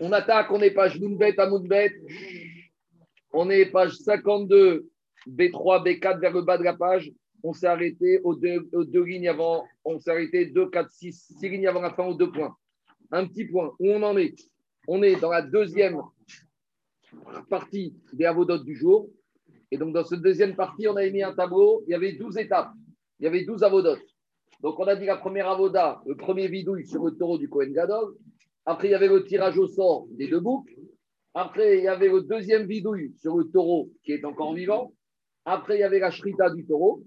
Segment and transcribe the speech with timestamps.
[0.00, 1.92] On attaque, on est page Mounbet à Mounbet.
[3.32, 4.88] On est page 52,
[5.28, 7.10] B3, B4 vers le bas de la page.
[7.42, 9.64] On s'est arrêté aux deux, lignes avant.
[9.84, 12.56] On s'est arrêté 2, 4, 6, 6 lignes avant la fin aux deux points.
[13.10, 13.74] Un petit point.
[13.78, 14.34] Où on en est?
[14.88, 16.00] On est dans la deuxième
[17.48, 19.08] partie des avodotes du jour.
[19.70, 21.82] Et donc, dans cette deuxième partie, on avait mis un tableau.
[21.86, 22.72] Il y avait 12 étapes.
[23.20, 24.02] Il y avait 12 avodotes.
[24.60, 27.72] Donc, on a dit la première avoda, le premier vidouille sur le taureau du Kohen
[27.72, 28.14] Gadol.
[28.66, 30.74] Après, il y avait le tirage au sort des deux boucles.
[31.34, 34.92] Après, il y avait le deuxième vidouille sur le taureau qui est encore vivant.
[35.44, 37.02] Après, il y avait la shrita du taureau.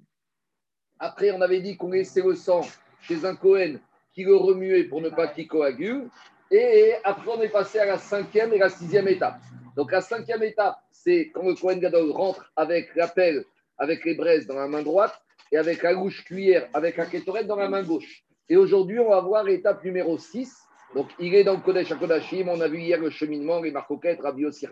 [1.00, 2.62] Après, on avait dit qu'on laissait le sang
[3.02, 3.80] chez un Kohen
[4.14, 6.10] qui le remuait pour ne pas qu'il coagule.
[6.52, 9.40] Et après, on est passé à la cinquième et la sixième étape.
[9.76, 13.46] Donc, la cinquième étape, c'est quand le Kohen Gadol rentre avec la pelle,
[13.78, 15.14] avec les braises dans la main droite
[15.52, 18.24] et avec la louche cuillère, avec la kétorette dans la main gauche.
[18.50, 20.67] Et aujourd'hui, on va voir l'étape numéro 6.
[20.96, 22.48] Donc, il est dans le Kodesh Kodashim.
[22.48, 24.66] On a vu hier le cheminement, les marcoquettes, Rabbi Ossi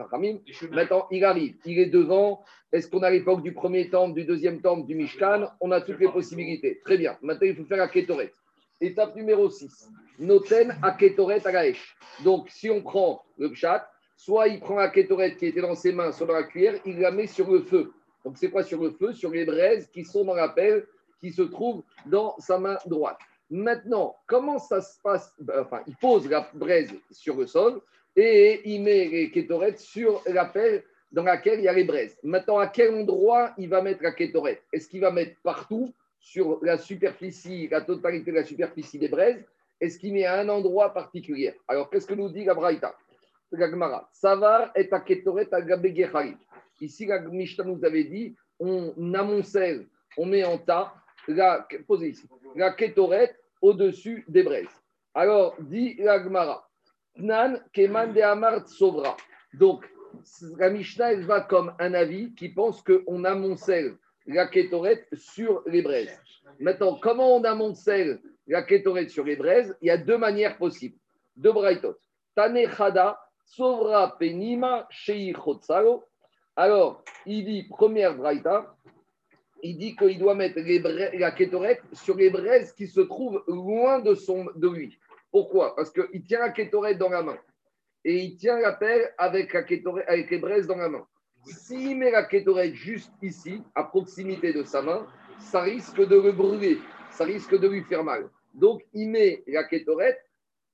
[0.72, 1.56] Maintenant, il arrive.
[1.66, 2.44] Il est devant.
[2.72, 5.50] Est-ce qu'on a l'époque du premier temple, du deuxième temple, du Mishkan?
[5.60, 6.82] On a toutes les possibilités.
[6.86, 7.18] Très bien.
[7.22, 8.34] Maintenant, il faut faire la kétorette.
[8.80, 9.90] Étape numéro 6.
[10.20, 11.96] Noten à kétorette Agaesh.
[12.24, 15.92] Donc, si on prend le chat, soit il prend la kétorette qui était dans ses
[15.92, 17.94] mains, sur la cuillère, il la met sur le feu.
[18.24, 19.14] Donc, c'est quoi sur le feu?
[19.14, 20.86] Sur les braises qui sont dans la pelle,
[21.20, 23.20] qui se trouvent dans sa main droite.
[23.50, 25.34] Maintenant, comment ça se passe?
[25.40, 27.82] Ben, Enfin, il pose la braise sur le sol
[28.16, 32.18] et il met les kétorettes sur la pelle dans laquelle il y a les braises.
[32.24, 36.60] Maintenant, à quel endroit il va mettre la kétorette Est-ce qu'il va mettre partout sur
[36.64, 39.44] la superficie, la totalité de la superficie des braises?
[39.80, 41.54] Est-ce qu'il met à un endroit particulier?
[41.68, 42.96] Alors, qu'est-ce que nous dit la Braïta?
[43.52, 44.10] La Gemara.
[44.12, 46.24] Savar à à
[46.82, 49.88] Ici, la Mishnah nous avait dit on amoncelle,
[50.18, 50.94] on met en tas
[51.28, 52.14] la, posez
[52.56, 52.76] la
[53.62, 54.68] au-dessus des braises.
[55.14, 56.68] Alors, dit la Gemara,
[57.18, 59.16] Nan keman de amart sovra.
[59.54, 59.86] Donc,
[60.58, 63.98] la Mishnah, va comme un avis qui pense qu'on amoncelle
[64.28, 66.20] la kétorette sur les braises.
[66.60, 69.76] Maintenant, comment on amoncelle la kétorette sur les braises?
[69.82, 70.98] Il y a deux manières possibles.
[71.38, 71.96] Deux braïtot.
[72.36, 73.20] Tane chada,
[74.20, 75.34] penima, shei
[76.56, 78.76] Alors, il dit, première braïta,
[79.66, 80.60] il dit qu'il doit mettre
[81.18, 85.00] la kétorette sur les braises qui se trouvent loin de, son, de lui.
[85.32, 85.76] Pourquoi?
[85.76, 87.38] Parce qu'il tient la kétorette dans la main
[88.04, 89.64] et il tient la pelle avec, la
[90.08, 91.06] avec les braises dans la main.
[91.46, 95.08] S'il met la kétorette juste ici, à proximité de sa main,
[95.40, 96.78] ça risque de le brûler,
[97.12, 98.30] ça risque de lui faire mal.
[98.54, 100.24] Donc, il met la kétorette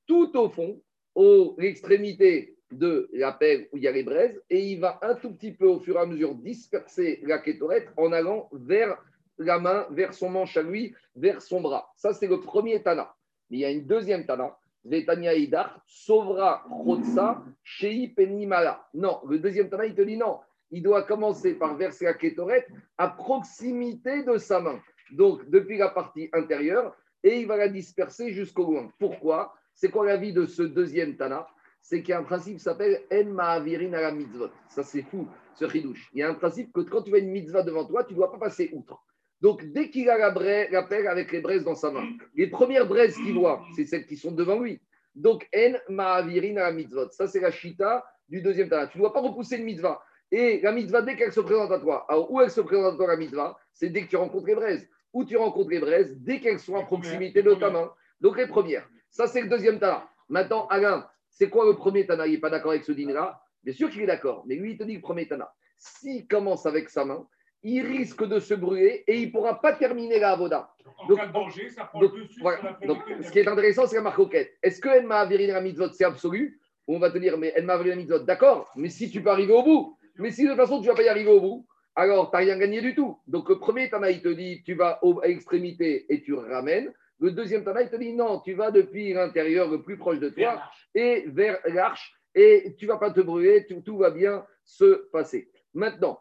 [0.05, 0.81] tout au fond,
[1.15, 5.15] aux extrémités de la pelle où il y a les braises et il va un
[5.15, 8.97] tout petit peu au fur et à mesure disperser la kétorette en allant vers
[9.37, 11.91] la main, vers son manche à lui, vers son bras.
[11.95, 13.13] Ça, c'est le premier Tana.
[13.49, 14.57] Mais il y a une deuxième Tana.
[14.83, 18.87] Vetania Idar, Sovra Rotsa, Shei Penimala.
[18.93, 20.39] Non, le deuxième Tana, il te dit non.
[20.71, 22.67] Il doit commencer par verser la kétorette
[22.97, 24.79] à proximité de sa main.
[25.11, 28.91] Donc, depuis la partie intérieure, et il va la disperser jusqu'au loin.
[28.97, 29.53] Pourquoi?
[29.73, 31.47] C'est quoi l'avis de ce deuxième Tana?
[31.81, 34.49] C'est qu'il y a un principe qui s'appelle En Ma'avirin à la mitzvot.
[34.69, 36.09] Ça, c'est fou, ce ridouche.
[36.13, 38.17] Il y a un principe que quand tu as une mitzvah devant toi, tu ne
[38.17, 39.03] dois pas passer outre.
[39.41, 42.87] Donc, dès qu'il a la, la pelle avec les braises dans sa main, les premières
[42.87, 44.79] braises qu'il voit, c'est celles qui sont devant lui.
[45.15, 47.09] Donc, En Ma'avirin à la mitzvot.
[47.09, 48.87] Ça, c'est la chita du deuxième talent.
[48.87, 50.01] Tu ne dois pas repousser une mitzvah.
[50.31, 52.95] Et la mitzvah, dès qu'elle se présente à toi, alors où elle se présente à
[52.95, 54.87] toi, la mitzvah, c'est dès que tu rencontres les braises.
[55.11, 57.91] Où tu rencontres les braises, dès qu'elles sont à proximité de ta main.
[58.21, 58.87] Donc, les premières.
[59.09, 60.03] Ça, c'est le deuxième talent.
[60.29, 62.27] Maintenant, Alain, c'est quoi le premier Tana?
[62.27, 63.41] Il n'est pas d'accord avec ce dîner-là?
[63.63, 65.51] Bien sûr qu'il est d'accord, mais lui, il te dit le premier Tana.
[65.77, 67.25] S'il commence avec sa main,
[67.63, 70.73] il risque de se brûler et il ne pourra pas terminer la avoda.
[71.07, 72.41] Donc, en cas de danger, ça prend donc, dessus
[72.85, 74.57] donc, ce qui est intéressant, c'est la marcoquette.
[74.63, 78.19] Est-ce que Enma la mitzvot, c'est absolu On va te dire, mais Enma la mitzvot,
[78.19, 79.97] d'accord, mais si tu peux arriver au bout.
[80.17, 82.35] Mais si de toute façon, tu ne vas pas y arriver au bout, alors tu
[82.35, 83.17] n'as rien gagné du tout.
[83.27, 86.91] Donc, le premier Tana, il te dit, tu vas à l'extrémité et tu ramènes.
[87.21, 90.29] Le deuxième Tana, il te dit non, tu vas depuis l'intérieur le plus proche de
[90.29, 90.61] toi
[90.95, 95.51] et vers l'arche et tu vas pas te brûler, tout, va bien se passer.
[95.73, 96.19] Maintenant,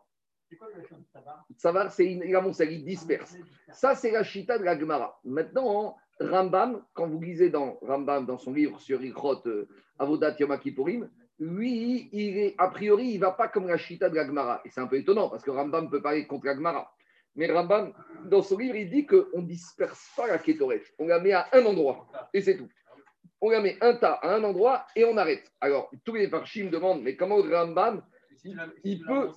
[1.57, 3.37] Savar, c'est il il disperse.
[3.73, 5.19] Ça, c'est la chita de la Gemara.
[5.25, 9.69] Maintenant, Rambam, quand vous lisez dans Rambam, dans son livre sur Ikrot, euh,
[9.99, 11.09] Avodat Yom Kippourim,
[11.39, 14.61] lui, il est, a priori, il ne va pas comme la chita de la Gemara.
[14.67, 16.93] Et c'est un peu étonnant parce que Rambam peut parler contre la Gemara.
[17.41, 17.95] Mais Rambam,
[18.27, 20.93] dans son livre, il dit qu'on ne disperse pas la kétorette.
[20.99, 22.07] On la met à un endroit.
[22.35, 22.69] Et c'est tout.
[23.41, 25.51] On la met un tas à un endroit et on arrête.
[25.59, 28.03] Alors, tous les parchis me demandent, mais comment Rambam,
[28.85, 29.31] il, peut...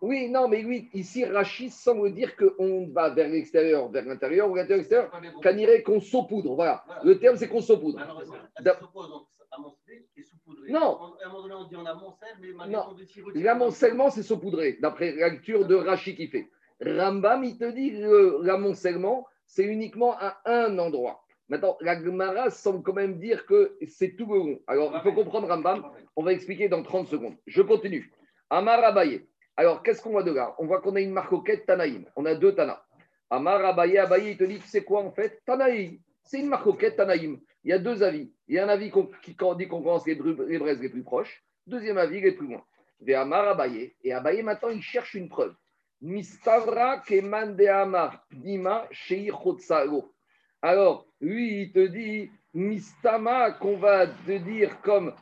[0.00, 4.54] Oui, non, mais oui, ici, Rachid semble dire qu'on va vers l'extérieur, vers l'intérieur ou
[4.54, 5.10] l'intérieur extérieur,
[5.42, 6.54] qu'on irait qu'on saupoudre.
[6.54, 6.82] Voilà.
[7.04, 7.98] Le terme, c'est qu'on saupoudre.
[9.50, 10.72] amoncellé et saupoudré.
[10.72, 10.98] Non.
[11.22, 13.42] À un moment donné, on dit on amoncelle, mais.
[13.42, 16.48] L'amoncellement, c'est saupoudré, d'après la lecture de Rachi qui fait.
[16.84, 21.24] Rambam, il te dit que l'amoncellement, c'est uniquement à un endroit.
[21.48, 24.60] Maintenant, la Gemara semble quand même dire que c'est tout le long.
[24.68, 25.84] Alors, il faut comprendre Rambam.
[26.14, 27.34] On va expliquer dans 30 secondes.
[27.46, 28.12] Je continue.
[28.48, 29.26] Amar Abaye.
[29.56, 30.54] Alors, qu'est-ce qu'on voit de là?
[30.58, 32.06] On voit qu'on a une marcoquette Tanaïm.
[32.14, 32.84] On a deux Tana.
[33.30, 35.42] Amar Abaye, Abaye, il te dit, tu sais quoi en fait?
[35.44, 35.98] Tanaïm.
[36.22, 37.40] C'est une marcoquette Tanaïm.
[37.64, 38.32] Il y a deux avis.
[38.48, 38.92] Il y a un avis
[39.22, 41.44] qui dit qu'on commence les, braises les plus proches.
[41.66, 42.64] Deuxième avis, les plus loin.
[43.00, 43.92] Ve Amar Abaye.
[44.04, 45.54] Et Abaye, maintenant, il cherche une preuve.
[46.00, 47.02] Mistavra
[48.32, 48.88] Dima.
[50.62, 55.14] Alors, lui, il te dit, Mistama, qu'on va te dire comme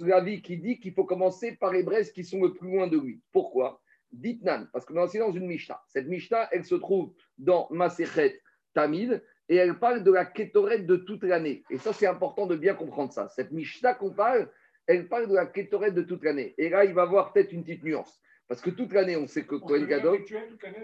[0.00, 2.98] l'avis qui dit qu'il faut commencer par les braises qui sont le plus loin de
[2.98, 3.20] lui.
[3.32, 3.80] Pourquoi?
[4.12, 5.80] Ditnan, parce que nous sommes dans une Mishnah.
[5.88, 8.40] Cette Mishnah, elle se trouve dans Masechet
[8.72, 11.64] Tamid et elle parle de la kétorette de toute l'année.
[11.70, 13.28] Et ça, c'est important de bien comprendre ça.
[13.28, 14.48] Cette Mishnah qu'on parle,
[14.86, 16.54] elle parle de la kétorette de toute l'année.
[16.56, 18.20] Et là, il va voir peut-être une petite nuance.
[18.48, 20.24] Parce que toute l'année, on sait que Kohen Gadol,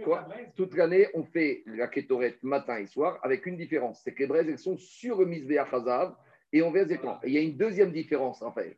[0.03, 4.01] Quoi toute l'année, on fait la kétorette matin et soir avec une différence.
[4.03, 6.17] C'est que les braises, elles sont sur le Hazav
[6.53, 7.21] et on verse des plans.
[7.23, 8.77] Et il y a une deuxième différence, Raphaël.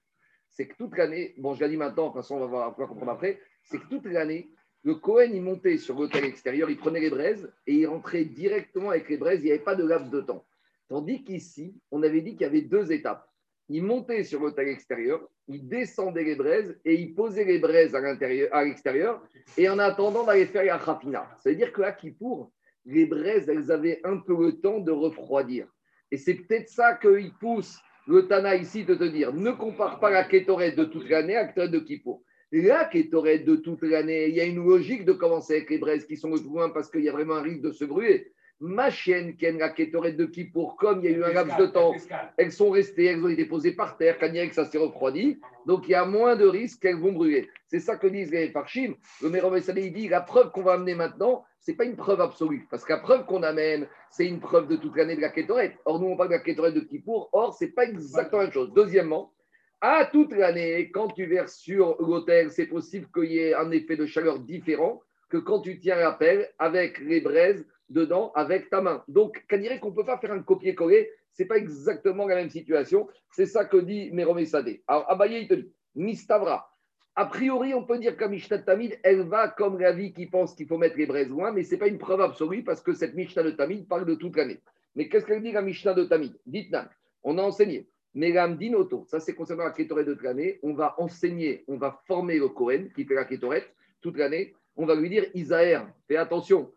[0.51, 2.75] C'est que toute l'année, bon, je l'ai dit maintenant, de toute façon, on va voir,
[2.77, 4.51] on va comprendre après, c'est que toute l'année,
[4.85, 8.91] le Cohen, il montait sur l'hôtel extérieur, il prenait les braises et il rentrait directement
[8.91, 10.45] avec les braises, il n'y avait pas de laps de temps.
[10.89, 13.27] Tandis qu'ici, on avait dit qu'il y avait deux étapes.
[13.69, 18.01] Il montait sur l'hôtel extérieur, il descendait les braises et il posait les braises à
[18.01, 19.23] l'intérieur, l'extérieur,
[19.57, 21.31] et en attendant d'aller faire la rapina.
[21.43, 22.53] Ça veut dire que à Kippour,
[22.85, 25.67] les braises, elles avaient un peu le temps de refroidir.
[26.11, 30.11] Et c'est peut-être ça qu'il pousse le Tana ici de te dire ne compare pas
[30.11, 32.23] la kétorette de toute l'année à la de Kippour.
[32.53, 36.07] La kétorette de toute l'année, il y a une logique de commencer avec les braises
[36.07, 38.34] qui sont le plus loin parce qu'il y a vraiment un risque de se brûler.
[38.61, 41.57] Ma chienne, qui aime la kétorette de Kippour, comme il y a eu un laps
[41.59, 41.93] de temps,
[42.37, 44.65] elles sont restées, elles ont été posées par terre, quand il y a que ça
[44.65, 47.51] s'est refroidi, donc il y a moins de risques qu'elles vont brûler.
[47.67, 48.95] C'est ça que disent les Farshim.
[49.23, 52.21] Le Salé, il dit la preuve qu'on va amener maintenant, ce n'est pas une preuve
[52.21, 55.31] absolue, parce que la preuve qu'on amène, c'est une preuve de toute l'année de la
[55.31, 55.75] kétorette.
[55.85, 58.47] Or, nous, on parle de la kétorette de Kippour, or, ce n'est pas exactement la
[58.47, 58.73] même chose.
[58.73, 59.33] Deuxièmement,
[59.81, 63.97] à toute l'année, quand tu verses sur l'autel, c'est possible qu'il y ait un effet
[63.97, 65.03] de chaleur différent
[65.35, 69.03] que quand tu tiens la pelle avec les braises dedans, avec ta main.
[69.09, 72.37] Donc, on dirait qu'on ne peut pas faire un copier-coller, ce n'est pas exactement la
[72.37, 73.09] même situation.
[73.33, 74.85] C'est ça que dit Méromé Sadé.
[74.87, 76.71] Alors, Abaye, il te dit, Mistavra.
[77.17, 80.27] A priori, on peut dire que Mishnah de Tamid, elle va comme la vie qui
[80.27, 82.81] pense qu'il faut mettre les braises loin, mais ce n'est pas une preuve absolue parce
[82.81, 84.61] que cette Mishnah de Tamid parle de toute l'année.
[84.95, 86.39] Mais qu'est-ce qu'elle dit la Mishnah de Tamid?
[86.47, 86.79] Dites-nous,
[87.25, 87.89] on a enseigné.
[88.15, 91.77] Mais la Mdinoto, ça c'est concernant la kétorette de toute l'année, on va enseigner, on
[91.77, 93.69] va former le Kohen qui fait la kétorette
[94.01, 94.55] toute l'année.
[94.77, 96.73] On va lui dire Isaër, fais attention.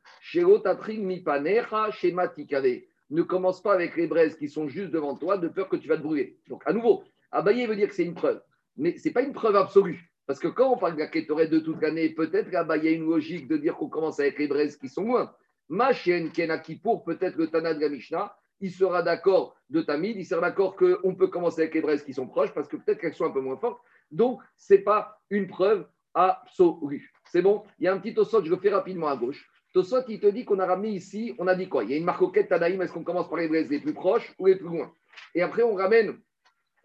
[3.10, 5.88] Ne commence pas avec les braises qui sont juste devant toi, de peur que tu
[5.88, 6.38] vas te brûler.
[6.48, 8.42] Donc, à nouveau, Abaye veut dire que c'est une preuve,
[8.76, 10.12] mais ce n'est pas une preuve absolue.
[10.28, 13.06] Parce que quand on parle de la kétorette de toute l'année, peut-être qu'Abaye a une
[13.06, 15.34] logique de dire qu'on commence avec les braises qui sont loin.
[15.70, 20.18] Ma chienne Kenaki pour peut-être le Tana de la Mishnah, il sera d'accord de Tamid,
[20.18, 23.00] il sera d'accord qu'on peut commencer avec les braises qui sont proches parce que peut-être
[23.00, 23.82] qu'elles sont un peu moins fortes.
[24.12, 27.14] Donc, ce n'est pas une preuve absolue.
[27.32, 29.50] C'est bon Il y a un petit Tosot, je le fais rapidement à gauche.
[29.74, 31.84] Tosot, il te dit qu'on a ramené ici, on a dit quoi?
[31.84, 34.34] Il y a une marcoquette Tanaïm, est-ce qu'on commence par les braises les plus proches
[34.40, 34.92] ou les plus loin?
[35.36, 36.18] Et après, on ramène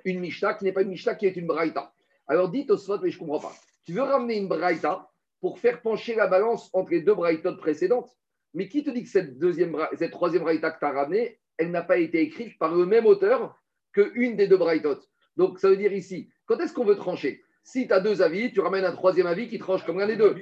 [0.05, 1.93] une Mishnah qui n'est pas une Mishnah, qui est une Braïta.
[2.26, 3.55] Alors, dit Tosot, mais je ne comprends pas.
[3.85, 5.09] Tu veux ramener une Braïta
[5.40, 8.11] pour faire pencher la balance entre les deux Braïtotes précédentes?
[8.55, 9.76] Mais qui te dit que cette, deuxième,
[10.11, 13.59] troisième Braïta que tu as ramenée, elle n'a pas été écrite par le même auteur
[13.93, 15.09] qu'une des deux Braïtotes?
[15.37, 17.43] Donc, ça veut dire ici, quand est-ce qu'on veut trancher?
[17.64, 20.16] Si tu as deux avis, tu ramènes un troisième avis qui tranche comme l'un des
[20.16, 20.37] deux.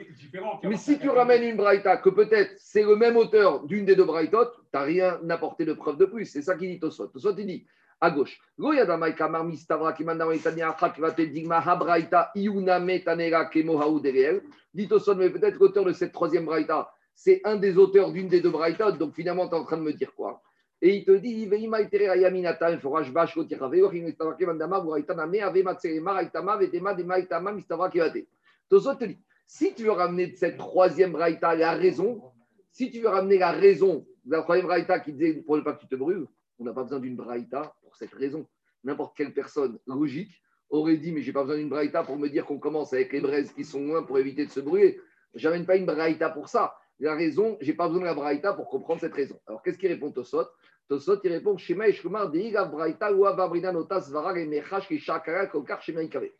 [0.62, 4.04] Mais si tu ramènes une Braïta que peut-être c'est le même auteur d'une des deux
[4.04, 6.24] Braïtotes, tu n'as rien apporté de preuve de plus.
[6.24, 7.08] C'est ça qu'il dit Tosot.
[7.08, 7.66] Tosot, il dit
[8.00, 8.40] à gauche.
[14.72, 18.40] Dit Tosot, mais peut-être l'auteur de cette troisième Braïta, c'est un des auteurs d'une des
[18.40, 20.40] deux Braïtotes, donc finalement, tu es en train de me dire quoi?
[20.82, 21.46] Et il te dit,
[28.96, 32.22] te dit, si tu veux ramener cette troisième Braïta la raison,
[32.72, 35.74] si tu veux ramener la raison de la troisième Braïta qui disait pour ne pas
[35.74, 36.26] que tu te brûles,
[36.58, 38.46] on n'a pas besoin d'une Braïta pour cette raison.
[38.84, 42.46] N'importe quelle personne logique aurait dit, mais j'ai pas besoin d'une Braïta pour me dire
[42.46, 44.98] qu'on commence avec les braises qui sont loin pour éviter de se brûler.
[45.34, 46.74] J'amène pas une Braïta pour ça.
[47.00, 49.40] La raison, j'ai pas besoin de la Braïta pour comprendre cette raison.
[49.46, 50.46] Alors qu'est-ce qu'il répond Tosot?
[50.90, 54.88] Tosot, il répond Shema Eshkumar Deiga Avabrina Notas et Mechash
[55.52, 56.32] Kokar Shema Ikabe.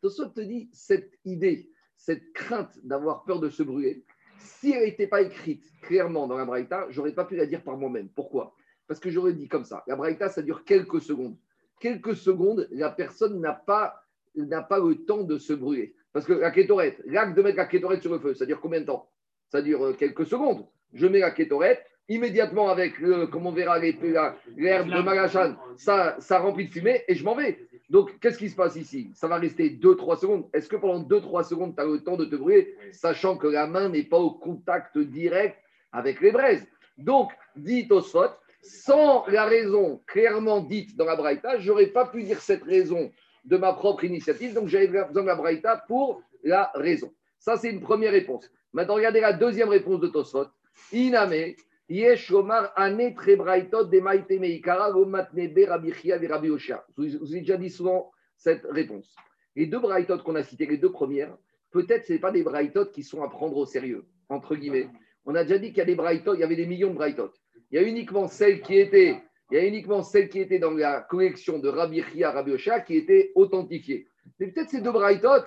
[0.00, 4.04] Tosot te dit cette idée, cette crainte d'avoir peur de se brûler,
[4.38, 7.76] si elle n'était pas écrite clairement dans la Braïta, j'aurais pas pu la dire par
[7.76, 8.08] moi-même.
[8.08, 8.54] Pourquoi?
[8.86, 9.82] Parce que j'aurais dit comme ça.
[9.88, 11.36] La Braïta, ça dure quelques secondes.
[11.80, 14.04] quelques secondes, la personne n'a pas,
[14.36, 15.96] n'a pas le temps de se brûler.
[16.12, 18.82] Parce que la kétorette, l'acte de mettre la kétorette sur le feu, ça dure combien
[18.82, 19.10] de temps?
[19.48, 20.64] Ça dure euh, quelques secondes.
[20.94, 26.38] Je mets la kétorette, immédiatement avec, le, comme on verra, l'herbe de Malachan, ça, ça
[26.38, 27.58] remplit de fumée et je m'en vais.
[27.88, 29.10] Donc, qu'est-ce qui se passe ici?
[29.14, 30.48] Ça va rester 2-3 secondes.
[30.52, 33.66] Est-ce que pendant 2-3 secondes, tu as le temps de te brûler, sachant que la
[33.66, 35.56] main n'est pas au contact direct
[35.92, 36.66] avec les braises
[36.98, 38.30] Donc, dit Tosfot,
[38.62, 43.12] sans la raison clairement dite dans la Braïta, je n'aurais pas pu dire cette raison
[43.44, 47.12] de ma propre initiative, donc j'avais besoin de la Braïta pour la raison.
[47.38, 48.50] Ça, c'est une première réponse.
[48.72, 50.46] Maintenant, regardez la deuxième réponse de Tosfot.
[50.92, 51.54] Iname,
[51.88, 57.70] Yesh Omar Ane Trebraïtot de Maïte Meikara, Lomatnebe Rabichia et Rabi Vous avez déjà dit
[57.70, 59.14] souvent cette réponse.
[59.54, 61.36] Les deux Braïtot qu'on a cités, les deux premières,
[61.70, 64.88] peut-être ce n'est pas des Braïtot qui sont à prendre au sérieux, entre guillemets.
[65.24, 67.30] On a déjà dit qu'il y a des il y avait des millions de Braïtot.
[67.70, 70.72] Il y a uniquement celles qui étaient, il y a uniquement celles qui étaient dans
[70.72, 74.08] la collection de Rabbi Chia, Rabbi Osha, qui étaient authentifiées.
[74.38, 75.44] Mais peut-être ces deux Braïtot,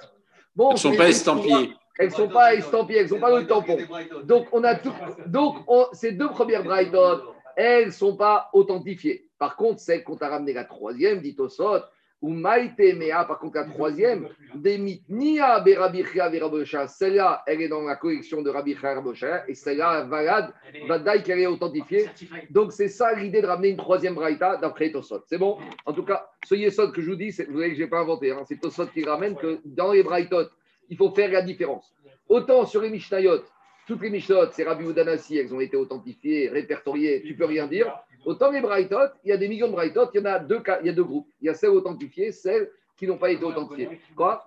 [0.55, 1.74] bon, ne sont pas estampillées.
[2.00, 3.77] Elles ne sont pas estampillées, elles n'ont pas le tampon.
[4.24, 4.94] Donc, on a tout,
[5.27, 5.58] donc
[5.91, 7.22] ces deux premières Braïtot,
[7.58, 9.27] elles ne sont pas authentifiées.
[9.38, 11.82] Par contre, celles qu'on t'a ramené la troisième, dit au Sot,
[12.22, 16.88] ou Maïte Mea, par contre, la troisième, Demitnia Berabichia Verabosha.
[16.88, 20.53] Celle-là, elle est dans la collection de Rabbi Verabosha, et celle-là, valade,
[20.88, 22.10] Vadaï qu'elle est authentifiée.
[22.50, 25.24] Donc, c'est ça l'idée de ramener une troisième braïta d'après Tosot.
[25.27, 25.58] C'est bon?
[25.86, 28.00] En tout cas, ce Yesod que je vous dis, vous voyez que je n'ai pas
[28.00, 30.48] inventé, hein, c'est Tosot qui ramène que dans les braïtot,
[30.89, 31.93] il faut faire la différence.
[32.27, 33.43] Autant sur les Mishnayot,
[33.88, 37.91] toutes les Mishnayot, c'est Rabbi Udanasi, elles ont été authentifiées, répertoriées, tu peux rien dire.
[38.25, 40.62] Autant les Braithot, il y a des millions de Braithot, il y en a deux,
[40.81, 41.29] il y a deux groupes.
[41.41, 44.00] Il y a celles authentifiées, celles qui n'ont pas été authentifiées.
[44.15, 44.46] Quoi?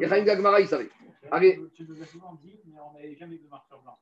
[0.00, 0.88] Et Raïm Gagmara, il savait.
[1.30, 1.60] Allez.
[1.74, 3.98] Tu nous as souvent dit, mais on n'avait jamais de marqueur blanc.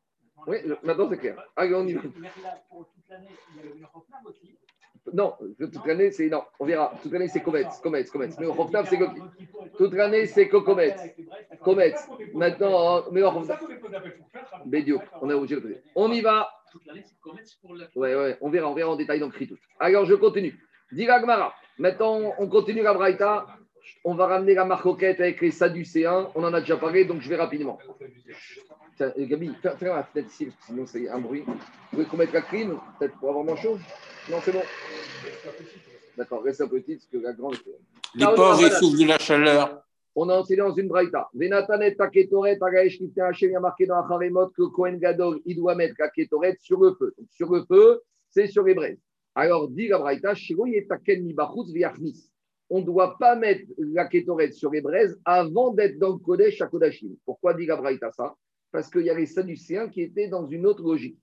[0.47, 1.45] Oui, maintenant c'est clair.
[1.57, 2.03] Allez, on y va.
[2.71, 3.87] Pour toute l'année, il y a une
[4.27, 4.57] aussi.
[5.13, 6.29] Non, toute l'année, c'est.
[6.29, 6.93] Non, on verra.
[7.03, 7.67] Toute l'année, c'est Comets.
[7.83, 8.31] Comets, Comets.
[8.39, 9.21] Mais au Hofnav, c'est Goki.
[9.77, 10.95] Toute l'année, c'est Comets.
[11.63, 11.95] Comets.
[12.35, 13.61] Maintenant, mais au Hofnav.
[14.67, 15.83] Bédio, on est obligé de le poser.
[15.95, 16.49] On y va.
[17.97, 19.59] Ouais, ouais, on verra, on verra en détail dans le cri tout.
[19.81, 20.55] Alors, je continue.
[20.93, 21.55] Diga Gmara.
[21.79, 23.47] Maintenant, on continue la Braïta.
[24.05, 26.31] On va ramener la marcoquette avec les Sadducéens.
[26.35, 27.79] On en a déjà parlé, donc je vais rapidement.
[28.97, 31.45] Tiens, Gabi, ferme la fenêtre ici, sinon c'est un bruit.
[31.47, 31.55] Vous
[31.93, 33.79] voulez qu'on mette la clim, peut-être pour avoir moins chaud?
[34.31, 34.63] Non, c'est bon.
[36.17, 37.57] D'accord, reste un petit, parce que la grande.
[38.15, 39.83] Les porcs, ils souffrent de la chaleur.
[40.17, 41.29] On a enseigné dans une braïta.
[41.33, 45.57] Venatanet taketoret agaesh kifte Hachem, il y a marqué dans Acharemot que Kohen Gadol, il
[45.57, 47.15] doit mettre la ketoret sur le feu.
[47.17, 48.99] Donc, sur le feu, c'est sur les braises.
[49.37, 52.33] Alors, dit la braïta, Shiro yetaken mibachutz viachnis.
[52.71, 56.61] On ne doit pas mettre la ketoret sur les braises avant d'être dans le Kodesh
[56.61, 57.15] à Kodashim.
[57.25, 58.35] Pourquoi dit la braïta ça?
[58.71, 61.19] Parce qu'il y a les Sadducéens qui étaient dans une autre logique.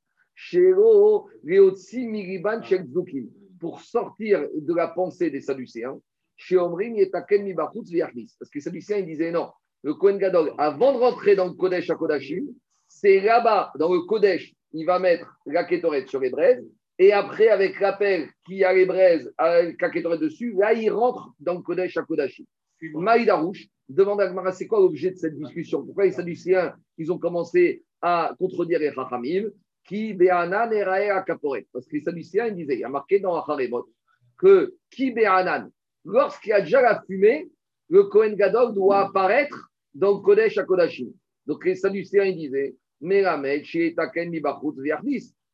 [3.59, 5.99] Pour sortir de la pensée des Sadducéens,
[6.35, 9.49] chez Omrim, parce que les Sadducéens ils disaient non,
[9.83, 12.47] le Kohen Gadol, avant de rentrer dans le Kodesh à Kodashim,
[12.87, 16.65] c'est là-bas, dans le Kodesh, il va mettre la Ketoret sur les braises,
[16.97, 21.55] et après, avec l'appel qui a les braises, avec la dessus, là, il rentre dans
[21.55, 22.45] le Kodesh à Kodashim.
[22.93, 25.85] Maïdarouche demande à Gmara, c'est quoi l'objet de cette discussion?
[25.85, 29.49] Pourquoi les Sadducéens, ils ont commencé à contredire les Chachamim
[29.83, 30.83] qui Be'anan et
[31.25, 33.89] Kaporet Parce que les Sadducéens, ils disaient, il y a marqué dans Acharemot
[34.37, 35.69] que qui Be'anan,
[36.05, 37.49] lorsqu'il y a déjà la fumée,
[37.89, 41.09] le Kohen Gadol doit apparaître dans le Kodesh à Kodashim.
[41.45, 44.75] Donc les Sadducéens, ils disaient, Taken, Mibachut,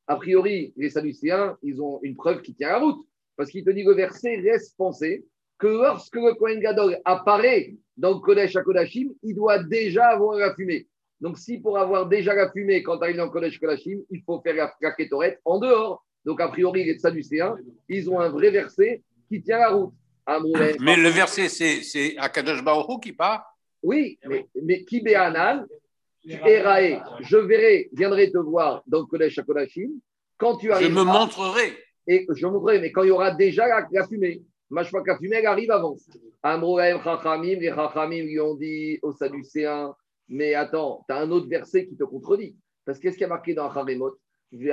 [0.07, 3.05] A priori, les Sadducéens, ils ont une preuve qui tient la route.
[3.37, 5.25] Parce qu'il te dit le verset laisse penser
[5.57, 10.37] que lorsque le Kohen Gadol apparaît dans le Kodesh à Kodashim, il doit déjà avoir
[10.37, 10.87] la fumée.
[11.19, 14.21] Donc, si pour avoir déjà la fumée quand tu arrives dans le Kodesh Kodashim, il
[14.23, 16.03] faut faire la, la en dehors.
[16.25, 19.93] Donc, a priori, les Sadducéens, ils ont un vrai verset qui tient la route.
[20.79, 23.45] Mais le verset, c'est Akadosh Baruch qui part?
[23.83, 25.65] Oui, mais, mais qui Anan,
[26.25, 29.91] Erae, je verrai, viendrai te voir dans le Kodesh à Kodashim.
[30.37, 30.87] Quand tu arrives.
[30.87, 31.77] Je me montrerai.
[32.07, 34.41] Et je montrerai, mais quand il y aura déjà la fumée.
[34.69, 35.97] Machma fumée, elle arrive avant.
[36.43, 39.93] Amroem Chachamim, les Chachamim lui ont dit aux Sadducéens
[40.29, 42.55] Mais attends, tu as un autre verset qui te contredit.
[42.85, 44.17] Parce qu'est-ce qu'il y a marqué dans Haremot.
[44.53, 44.65] Il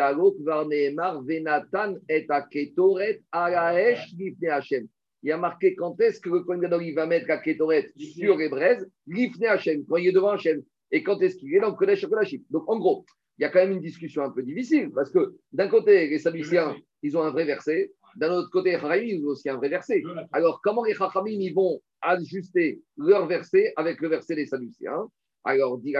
[5.22, 8.48] y a marqué quand est-ce que le Kohen Gadol va mettre la Ketoret sur les
[8.48, 10.62] braises, Lifne Hashem, quand il est devant Hashem.
[10.90, 12.42] Et quand est-ce qu'il est dans le Kodesh Kodashim.
[12.50, 13.04] Donc en gros,
[13.38, 16.18] il y a quand même une discussion un peu difficile parce que d'un côté, les
[16.18, 19.56] Sadducéens, ils ont un vrai verset, d'un autre côté, les Chachamim, ils ont aussi un
[19.56, 20.02] vrai verset.
[20.32, 25.08] Alors, comment les Chachamim, ils vont ajuster leur verset avec le verset des Sadducéens
[25.44, 25.92] Alors, dit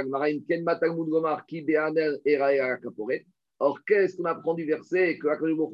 [0.49, 3.25] Ken Matalmud Gomar, Ki Erae Kaporet.
[3.61, 5.29] Or, qu'est-ce qu'on apprend du verset que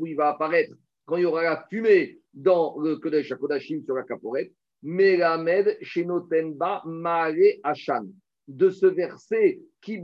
[0.06, 0.74] il va apparaître
[1.06, 4.52] quand il y aura la fumée dans le Kodesh HaKodashim sur la caporette,
[4.82, 8.06] Melamed Shenotenba Mare Hashan.
[8.46, 10.02] De ce verset, qui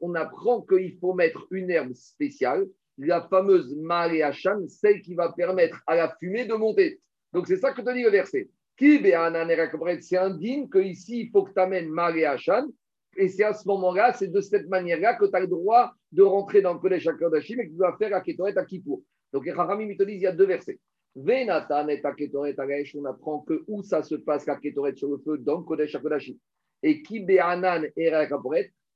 [0.00, 2.66] on apprend qu'il faut mettre une herbe spéciale,
[2.98, 7.00] la fameuse Mare Hashan, celle qui va permettre à la fumée de monter.
[7.32, 8.48] Donc c'est ça que te dit le verset.
[8.78, 12.68] C'est indigne qu'ici, il faut que tu amènes Mare Hashan.
[13.16, 16.22] Et c'est à ce moment-là, c'est de cette manière-là que tu as le droit de
[16.22, 19.02] rentrer dans le Kodesh HaKodashim et que tu dois faire la Ketoret à Kippour.
[19.32, 20.78] Donc, les Haramim, te disent, il y a deux versets.
[21.16, 25.18] Venatan et Aketoret Agaesh, on apprend que où ça se passe, la Ketoret sur le
[25.18, 26.36] feu, dans le Kodesh HaKodashim.
[26.82, 28.10] Et qui Be'anan et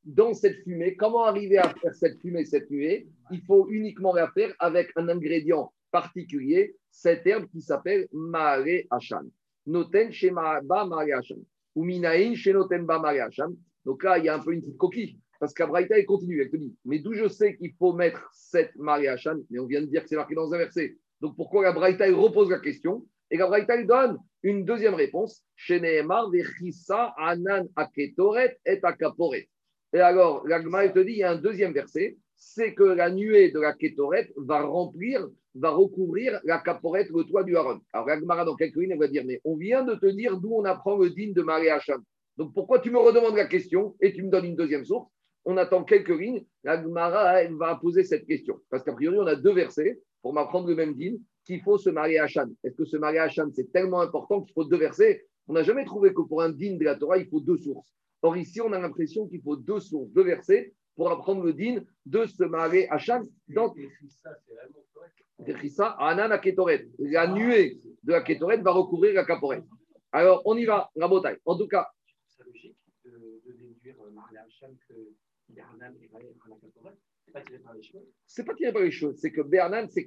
[0.04, 3.06] dans cette fumée, comment arriver à faire cette fumée, cette nuée?
[3.30, 9.26] Il faut uniquement la faire avec un ingrédient particulier, cette herbe qui s'appelle Mare Hashan.
[9.66, 11.38] Noten Shema Ba Mare Hashan.
[11.76, 13.54] Ou Minaïn Shenoten Ba Mare Hashan.
[13.84, 15.18] Donc là, il y a un peu une petite coquille.
[15.42, 19.08] Parce qu'Abraïta, continue, elle te dit, mais d'où je sais qu'il faut mettre cette Marie
[19.08, 20.96] Hachan Mais on vient de dire que c'est marqué dans un verset.
[21.20, 23.04] Donc pourquoi la Braïta, repose la question?
[23.32, 25.42] Et la Braïta, elle donne une deuxième réponse.
[27.16, 29.48] Anan Aketoret et Akaporet.
[29.94, 33.50] Et alors, l'Agma, te dit, il y a un deuxième verset, c'est que la nuée
[33.50, 37.80] de la Ketoret va remplir, va recouvrir la Kaporet, le toit du Haron.
[37.94, 40.54] Alors, l'Agmara, dans quelques lignes, elle va dire, mais on vient de te dire d'où
[40.54, 41.98] on apprend le digne de Marie Hachan.
[42.36, 45.08] Donc pourquoi tu me redemandes la question et tu me donnes une deuxième source?
[45.46, 46.44] On attend quelques lignes.
[46.64, 48.60] La Gemara, elle va poser cette question.
[48.70, 51.90] Parce qu'a priori, on a deux versets pour m'apprendre le même dîne qu'il faut se
[51.90, 52.48] marier à Hachan.
[52.62, 55.26] Est-ce que se marier à Hachan, c'est tellement important qu'il faut deux versets?
[55.48, 57.92] On n'a jamais trouvé que pour un dîne de la Torah, il faut deux sources.
[58.22, 61.84] Or, ici, on a l'impression qu'il faut deux sources, deux versets pour apprendre le dîne
[62.06, 63.22] de se marier à Hachan.
[63.48, 63.76] Donc,
[66.98, 69.64] la nuée de la Ketoret va recouvrir la Kaporet.
[70.12, 71.38] Alors, on y va, la bataille.
[71.44, 71.88] En tout cas,
[72.26, 72.44] c'est
[77.32, 77.40] pas
[78.54, 80.04] tiré par les cheveux, c'est que Bernan, c'est.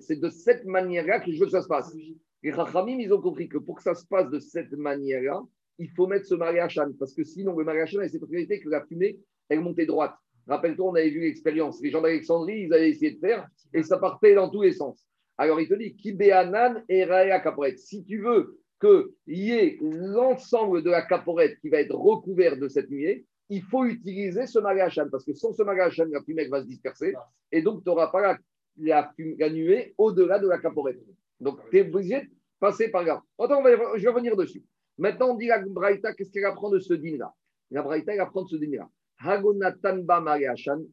[0.00, 1.94] C'est de cette manière-là que je veux que ça se passe.
[2.42, 5.42] Les Rachamim, ils ont compris que pour que ça se passe de cette manière-là,
[5.78, 8.84] il faut mettre ce mariage parce que sinon, le mariage a cette particularité que la
[8.84, 10.14] fumée, elle montait droite.
[10.46, 11.80] Rappelle-toi, on avait vu l'expérience.
[11.80, 15.04] Les gens d'Alexandrie, ils avaient essayé de faire et ça partait dans tous les sens.
[15.38, 17.42] Alors, il te dit, Ki Be'anan et Raya
[17.76, 22.68] Si tu veux qu'il y ait l'ensemble de la caporette qui va être recouvert de
[22.68, 26.62] cette nuée, il faut utiliser ce magachan, parce que sans ce magachan, la fumée va
[26.62, 27.12] se disperser,
[27.50, 28.38] et donc tu n'auras pas
[28.78, 29.12] la,
[29.50, 30.98] nuée au-delà de la caporette.
[31.38, 33.22] Donc tu es obligé de passer par là.
[33.38, 34.64] Attends, je vais revenir dessus.
[34.96, 37.30] Maintenant, on dit la Braïta, qu'est-ce qu'elle apprend de ce din-là?
[37.70, 38.88] La Braïta, elle apprend de ce din-là.
[39.18, 40.00] Hagonatan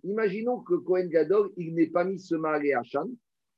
[0.04, 3.08] Imaginons que Kohen Gadol, il n'ait pas mis ce magachan.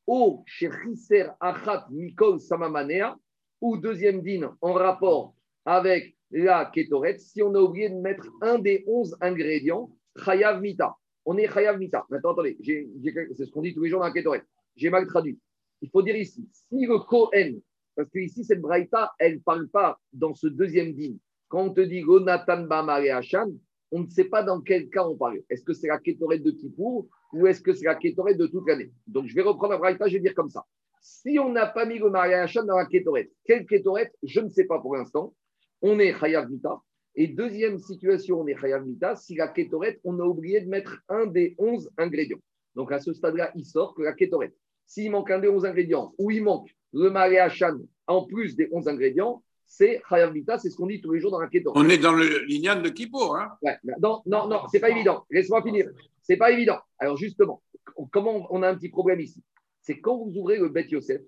[0.05, 3.17] au Shechiser Achat Mikol Samamanea,
[3.61, 5.33] ou deuxième din en rapport
[5.65, 10.95] avec la kétoret, si on a oublié de mettre un des onze ingrédients, chayav mita.
[11.25, 12.05] On est chayav mita.
[12.09, 14.43] Maintenant, attendez, c'est ce qu'on dit tous les jours dans la kétoret.
[14.75, 15.39] J'ai mal traduit.
[15.81, 17.59] Il faut dire ici, si le Kohen,
[17.95, 21.15] parce que ici, cette braïta, elle ne parle pas dans ce deuxième din.
[21.49, 23.51] Quand on te dit Gonatan Bamare Hashan,
[23.91, 25.41] on ne sait pas dans quel cas on parle.
[25.49, 28.67] Est-ce que c'est la kétoret de Kippour ou est-ce que c'est la kétoret de toute
[28.67, 28.91] l'année?
[29.07, 30.65] Donc, je vais reprendre la braïta, je vais dire comme ça.
[31.01, 34.65] Si on n'a pas mis le mariage dans la kétorette, quelle kétorette Je ne sais
[34.65, 35.33] pas pour l'instant.
[35.81, 36.79] On est Chayav Mita.
[37.15, 39.15] Et deuxième situation, on est Chayav Mita.
[39.15, 42.39] Si la kétorette, on a oublié de mettre un des onze ingrédients.
[42.75, 44.55] Donc à ce stade-là, il sort que la kétorette.
[44.85, 47.63] S'il manque un des onze ingrédients ou il manque le mariage
[48.07, 51.31] en plus des onze ingrédients, c'est Chayav Mita, c'est ce qu'on dit tous les jours
[51.31, 51.81] dans la kétorette.
[51.81, 53.37] On est dans le lignan de Kippour.
[53.37, 55.25] Hein ouais, non, non, non, c'est pas évident.
[55.29, 55.89] Laisse-moi finir.
[56.21, 56.77] C'est pas évident.
[56.99, 57.63] Alors justement,
[58.11, 59.41] comment on a un petit problème ici?
[59.81, 61.21] C'est quand vous ouvrez le Bet Yosef,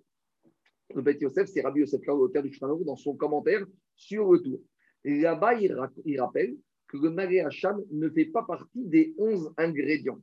[0.93, 3.65] le Bet Yosef, c'est Rabbi Yosef l'auteur du Shulchan dans son commentaire
[3.95, 4.59] sur le tour.
[5.03, 5.73] Et là-bas, il,
[6.19, 6.55] rappelle
[6.87, 10.19] que le Maré Hacham ne fait pas partie des 11 ingrédients.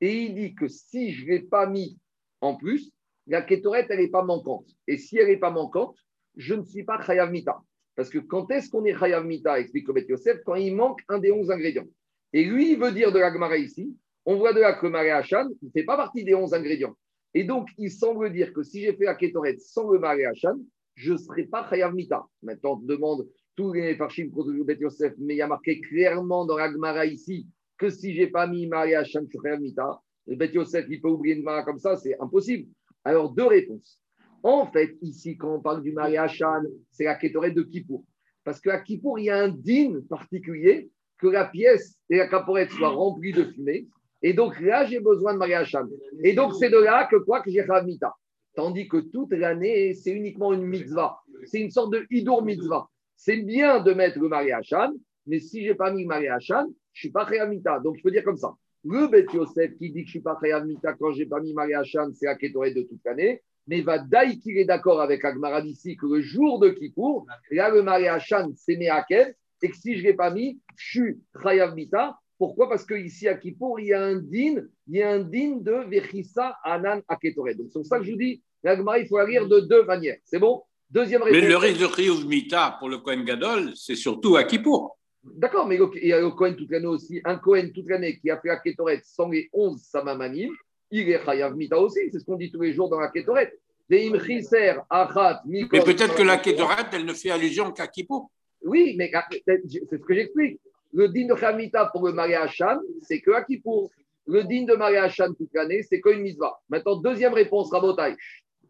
[0.00, 1.98] Et il dit que si je ne l'ai pas mis
[2.40, 2.92] en plus,
[3.26, 4.68] la kétorette, elle n'est pas manquante.
[4.86, 5.96] Et si elle n'est pas manquante,
[6.36, 7.60] je ne suis pas Chayav Mita.
[7.96, 11.00] Parce que quand est-ce qu'on est Chayav Mita, explique le Bet Yosef, quand il manque
[11.08, 11.86] un des 11 ingrédients?
[12.32, 14.92] Et lui, il veut dire de la Gemara ici, on voit de là que le
[14.92, 16.96] Maré Hacham ne fait pas partie des 11 ingrédients.
[17.34, 20.56] Et donc, il semble dire que si j'ai fait la Ketoret sans le Maré Hachan,
[20.94, 22.24] je ne serai pas Chayav Mita.
[22.42, 26.46] Maintenant, on demande tous les Farshim contre Bet Yosef, mais il y a marqué clairement
[26.46, 30.00] dans l'Agmara ici que si je n'ai pas mis Maré Hachan, je suis Chayav Mita.
[30.26, 32.68] Le Bet Yosef, il peut oublier une Mara comme ça, c'est impossible.
[33.02, 34.00] Alors, deux réponses.
[34.44, 38.04] En fait, ici, quand on parle du Maré Hachan, c'est la Ketoret de Kippour.
[38.44, 42.70] Parce qu'à Kippour, il y a un din particulier que la pièce et la caporette
[42.70, 43.88] soient remplies de fumée
[44.26, 45.86] et donc là, j'ai besoin de Maria Hacham.
[46.22, 48.14] Et donc, c'est de là que quoi que j'ai Mita.
[48.54, 51.18] Tandis que toute l'année, c'est uniquement une mitzvah.
[51.44, 52.88] C'est une sorte de hidur mitzvah.
[53.16, 54.94] C'est bien de mettre le Maria Hacham,
[55.26, 57.80] mais si je n'ai pas mis Maria Hacham, je ne suis pas Mita.
[57.80, 58.54] Donc, je peux dire comme ça.
[58.82, 61.26] Le Bet Yosef qui dit que je ne suis pas Chayav Mita quand je n'ai
[61.26, 63.42] pas mis Maria Hachan, c'est la Ketoret de toute l'année.
[63.66, 67.68] Mais va Daï qu'il est d'accord avec Agmara d'ici que le jour de Kippour, là,
[67.68, 69.34] le Maria Hachan, c'est Meakev.
[69.60, 72.18] Et que si je ne l'ai pas mis, je suis Chayav Mita.
[72.38, 72.68] Pourquoi?
[72.68, 75.88] Parce qu'ici à Kippour, il y a un din, il y a un din de
[75.88, 77.54] Vechissa Anan Aketoret.
[77.54, 79.84] Donc c'est pour ça que je vous dis, l'Agmara, il faut la lire de deux
[79.84, 80.18] manières.
[80.24, 80.62] C'est bon?
[80.90, 81.40] Deuxième réponse.
[81.40, 84.98] Mais le risque de Chiyuv Mita pour le Kohen Gadol, c'est surtout à Kippour.
[85.22, 87.20] D'accord, mais il y a le Cohen toute l'année aussi.
[87.24, 90.50] Un Cohen toute l'année qui a fait la Ketoret sans les 11 Samamanim,
[90.90, 92.00] il est Chayav Mita aussi.
[92.12, 93.54] C'est ce qu'on dit tous les jours dans la Ketoret.
[93.88, 98.30] Mais peut-être que la Ketoret, elle ne fait allusion qu'à Kippour.
[98.62, 99.10] Oui, mais
[99.46, 100.60] c'est ce que j'explique.
[100.94, 103.90] Le din de Chamita pour le Maria Hachan, c'est que à Kippour.
[104.26, 106.58] Le din de Maria Hachan toute l'année, c'est qu'une mitzvah.
[106.68, 108.16] Maintenant, deuxième réponse, Rabotai.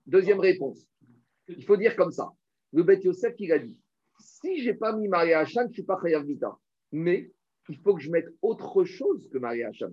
[0.06, 0.86] Deuxième réponse.
[1.48, 2.30] Il faut dire comme ça.
[2.72, 3.76] Le Bet Yosef, il a dit
[4.18, 6.56] si je n'ai pas mis Maria Hachan, je ne suis pas Chayav Mita.
[6.92, 7.30] Mais
[7.68, 9.90] il faut que je mette autre chose que Maria Hachan.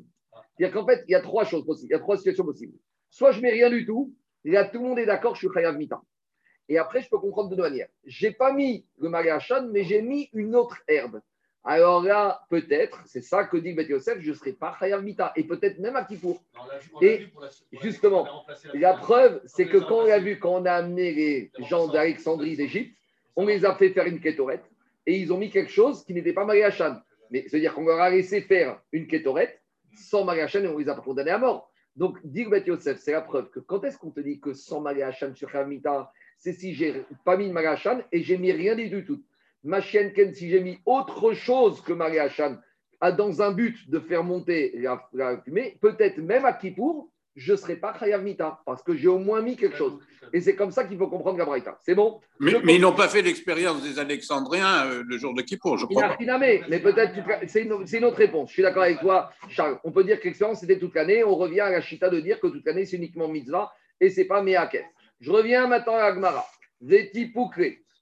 [0.56, 2.78] C'est-à-dire qu'en fait, il y a trois choses possibles, il y a trois situations possibles.
[3.10, 4.14] Soit je mets rien du tout,
[4.46, 6.02] et là tout le monde est d'accord, je suis Chayav Mita.
[6.70, 7.90] Et après, je peux comprendre de deux manières.
[8.06, 11.20] Je n'ai pas mis le Maria Hachan, mais j'ai mis une autre herbe.
[11.64, 15.32] Alors là, peut-être, c'est ça que dit Bet Yosef, je ne serai pas Chayav Mita.
[15.36, 16.42] Et peut-être même à Kippour.
[17.02, 17.28] Et
[17.84, 21.88] justement, la preuve, c'est que quand on a vu, quand on a amené les gens
[21.88, 22.98] d'Alexandrie d'Égypte,
[23.36, 24.64] on les a fait faire une kétorette
[25.06, 27.00] et ils ont mis quelque chose qui n'était pas Mariachan.
[27.30, 29.62] Mais c'est-à-dire qu'on leur a laissé faire une kétorette
[29.96, 31.72] sans Mariachan et on les a pas condamnés à mort.
[31.96, 35.36] Donc, dit Yosef, c'est la preuve que quand est-ce qu'on te dit que sans Mariachan
[35.36, 39.22] sur Hamita, c'est si j'ai pas mis de Mariachan et j'ai mis rien du tout.
[39.64, 42.58] Ma chienne Ken, si j'ai mis autre chose que Mariachan,
[43.18, 47.58] dans un but de faire monter la, la fumée, peut-être même à Kippour, je ne
[47.58, 50.00] serai pas Chayav Mita, parce que j'ai au moins mis quelque chose.
[50.34, 51.78] Et c'est comme ça qu'il faut comprendre la Braïta.
[51.82, 52.20] C'est bon?
[52.40, 56.18] Mais, ils n'ont pas fait l'expérience des Alexandriens euh, le jour de Kippour, je crois.
[56.20, 57.14] mais, mais peut-être,
[57.48, 58.50] c'est une, une, autre réponse.
[58.50, 59.80] Je suis d'accord avec toi, Charles.
[59.84, 61.24] On peut dire que l'expérience, c'était toute l'année.
[61.24, 64.20] On revient à la chita de dire que toute l'année, c'est uniquement mitzvah et ce
[64.20, 64.86] n'est pas Meaket.
[65.22, 66.46] Je reviens maintenant à Agmara.
[66.84, 67.32] Zeti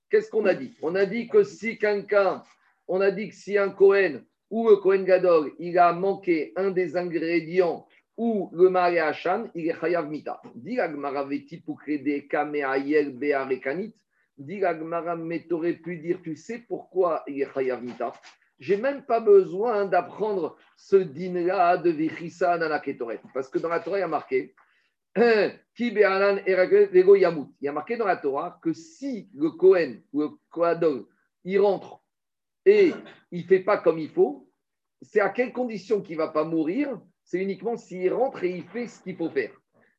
[0.09, 0.75] Qu'est-ce qu'on a dit?
[0.81, 2.43] On a dit que si quelqu'un,
[2.87, 6.71] on a dit que si un Cohen ou le Cohen Gadol, il a manqué un
[6.71, 10.41] des ingrédients ou le Mari Hachan, il est Chayav Mita.
[10.55, 13.93] Dit l'Agmara veti pour créer Kameayel Bearekanit.
[14.37, 18.11] Dit l'Agmara, mais tu aurais pu dire, tu sais pourquoi il est Chayav Mita?
[18.59, 23.21] J'ai même pas besoin d'apprendre ce din-là de Vichissa Nana Ketoret.
[23.33, 24.53] Parce que dans la Torah, il y a marqué
[25.17, 25.93] Il
[27.61, 31.05] y a marqué dans la Torah que si le Kohen ou le Koadol,
[31.43, 32.01] il rentre
[32.65, 32.93] et
[33.31, 34.49] il ne fait pas comme il faut,
[35.01, 36.99] c'est à quelles conditions qu'il ne va pas mourir?
[37.23, 39.51] C'est uniquement s'il rentre et il fait ce qu'il faut faire.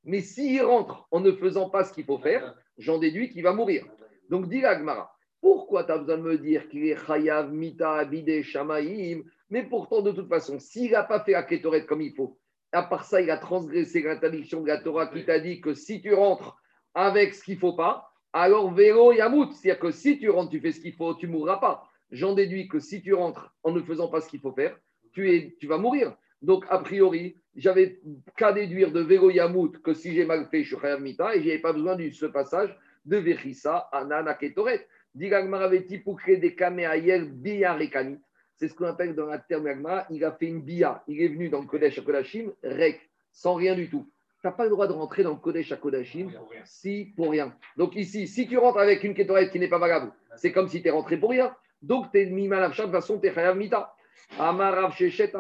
[0.04, 3.52] Mais s'il rentre en ne faisant pas ce qu'il faut faire, j'en déduis qu'il va
[3.52, 3.86] mourir.
[4.28, 8.42] Donc, dit Agmara, pourquoi tu as besoin de me dire qu'il est Chayav, Mita, Abide,
[8.42, 11.42] Shamaïm Mais pourtant, de toute façon, s'il n'a pas fait la
[11.82, 12.39] comme il faut,
[12.72, 16.00] à part ça, il a transgressé l'interdiction de la Torah qui t'a dit que si
[16.00, 16.56] tu rentres
[16.94, 19.52] avec ce qu'il ne faut pas, alors vélo yamout.
[19.52, 21.88] C'est-à-dire que si tu rentres, tu fais ce qu'il faut, tu ne mourras pas.
[22.10, 24.76] J'en déduis que si tu rentres en ne faisant pas ce qu'il faut faire,
[25.12, 26.16] tu, es, tu vas mourir.
[26.42, 28.00] Donc, a priori, j'avais
[28.36, 31.46] qu'à déduire de Vélo Yamout que si j'ai mal fait, je suis Mita et je
[31.46, 34.86] n'avais pas besoin de ce passage de Vechissa, Anana Ketoret.
[35.14, 38.20] Digagmaraveti pour créer des kameayel biarekanit.
[38.60, 39.70] C'est ce qu'on appelle dans la terme
[40.10, 41.02] il a fait une bia.
[41.08, 43.00] Il est venu dans le Kodesh à Kodashim, rek,
[43.32, 44.06] sans rien du tout.
[44.42, 46.30] Tu n'as pas le droit de rentrer dans le Kodesh à Kodashim
[46.66, 47.56] si pour rien.
[47.78, 50.82] Donc ici, si tu rentres avec une Ketoret qui n'est pas valable, c'est comme si
[50.82, 51.56] tu es rentré pour rien.
[51.80, 53.94] Donc tu es mis mal de toute façon, tu es Chayav Mita.
[54.38, 55.32] Rav Shechet,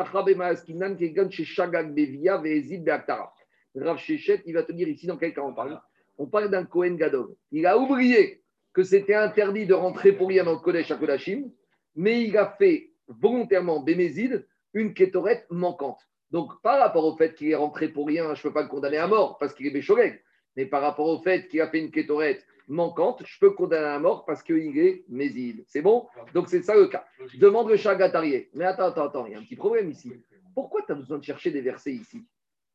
[4.46, 5.78] il va te dire ici dans quel cas on parle.
[6.16, 7.34] On parle d'un Kohen Gadol.
[7.52, 8.40] Il a oublié
[8.72, 11.50] que c'était interdit de rentrer pour rien dans le Kodesh à Kodashim,
[11.94, 16.00] mais il a fait volontairement Bémézid une kétorette manquante.
[16.30, 18.68] Donc, par rapport au fait qu'il est rentré pour rien, je ne peux pas le
[18.68, 20.22] condamner à mort parce qu'il est Béchoreg.
[20.56, 23.98] Mais par rapport au fait qu'il a fait une kétorette manquante, je peux condamner à
[23.98, 25.64] mort parce qu'il est méside.
[25.66, 26.06] C'est bon?
[26.34, 27.04] Donc c'est ça le cas.
[27.38, 28.50] Demande le chagatarié.
[28.54, 30.12] Mais attends, attends, attends, il y a un petit problème ici.
[30.54, 32.24] Pourquoi tu as besoin de chercher des versets ici?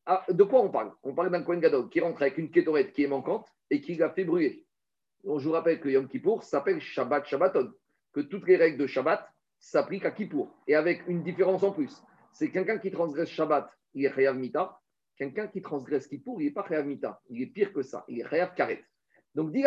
[0.04, 0.92] Ah, De quoi on parle?
[1.02, 3.94] On parle d'un Kohen Gadol qui rentre avec une kétorette qui est manquante et qui
[3.96, 4.66] l'a fait brûler.
[5.24, 7.72] je vous rappelle que Yom Kippour s'appelle Shabbat Shabbaton,
[8.12, 9.26] que toutes les règles de Shabbat
[9.58, 10.54] s'appliquent à Kippour.
[10.66, 12.02] Et avec une différence en plus.
[12.32, 14.78] C'est quelqu'un qui transgresse Shabbat, il est Chayav Mita.
[15.16, 17.20] Quelqu'un qui transgresse Kippour, il n'est pas Chayav Mita.
[17.30, 18.04] Il est pire que ça.
[18.08, 18.84] Il est Chayav Karet.
[19.34, 19.64] Donc, dit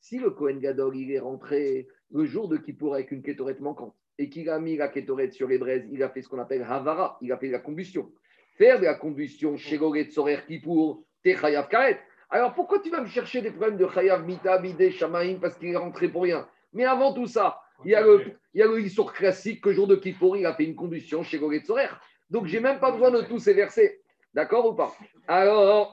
[0.00, 3.94] si le Kohen Gadol, il est rentré le jour de Kippour avec une kétorette manquante
[4.18, 6.62] et qu'il a mis la kétorette sur les braises, il a fait ce qu'on appelle
[6.62, 8.12] Havara, il a fait la combustion.
[8.58, 12.00] Faire de la combustion chez Goret Sorer Kippour, t'es Chayav Karet.
[12.28, 15.70] Alors, pourquoi tu vas me chercher des problèmes de Chayav Mita, Bide, Shamaim, parce qu'il
[15.70, 16.46] est rentré pour rien?
[16.72, 19.86] Mais avant tout ça, il y a le, il y a le classique que jour
[19.86, 21.88] de Kippour, il a fait une combustion chez Goret Sorer.
[22.28, 24.00] Donc, j'ai même pas besoin de tous ces versets.
[24.34, 24.94] D'accord ou pas?
[25.26, 25.92] Alors,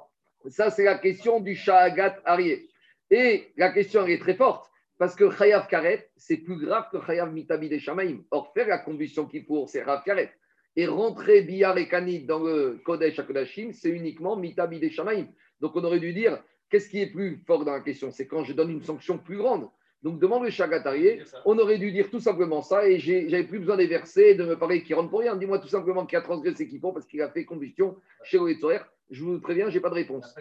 [0.48, 2.68] ça, c'est la question du Shahagat Arié.
[3.10, 4.70] Et la question, est très forte.
[4.98, 8.24] Parce que Chayav Karet, c'est plus grave que Chayav Mitabi des Shamaim.
[8.30, 10.32] Or, faire la combustion qui pour, c'est Chayav Karet.
[10.76, 15.28] Et rentrer Biyar et Kanit dans le Kodesh Akodashim, c'est uniquement Mitabi des Shamaim.
[15.60, 18.10] Donc, on aurait dû dire, qu'est-ce qui est plus fort dans la question?
[18.10, 19.68] C'est quand je donne une sanction plus grande.
[20.02, 23.76] Donc, demande le Chagatarié, on aurait dû dire tout simplement ça, et j'avais plus besoin
[23.76, 25.34] des versets, de me parler qui rentre pour rien.
[25.34, 28.78] Dis-moi tout simplement qu'il a transgressé qu'il faut parce qu'il a fait combustion chez Oetzoer.
[29.10, 30.34] Je vous préviens, je n'ai pas de réponse.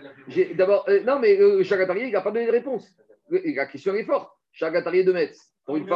[0.55, 2.87] D'abord, euh, non, mais euh, le Chagatarié, il n'a pas donné de réponse.
[3.29, 4.29] La question est forte.
[4.51, 5.53] Chagatarié de Metz.
[5.65, 5.91] Pour une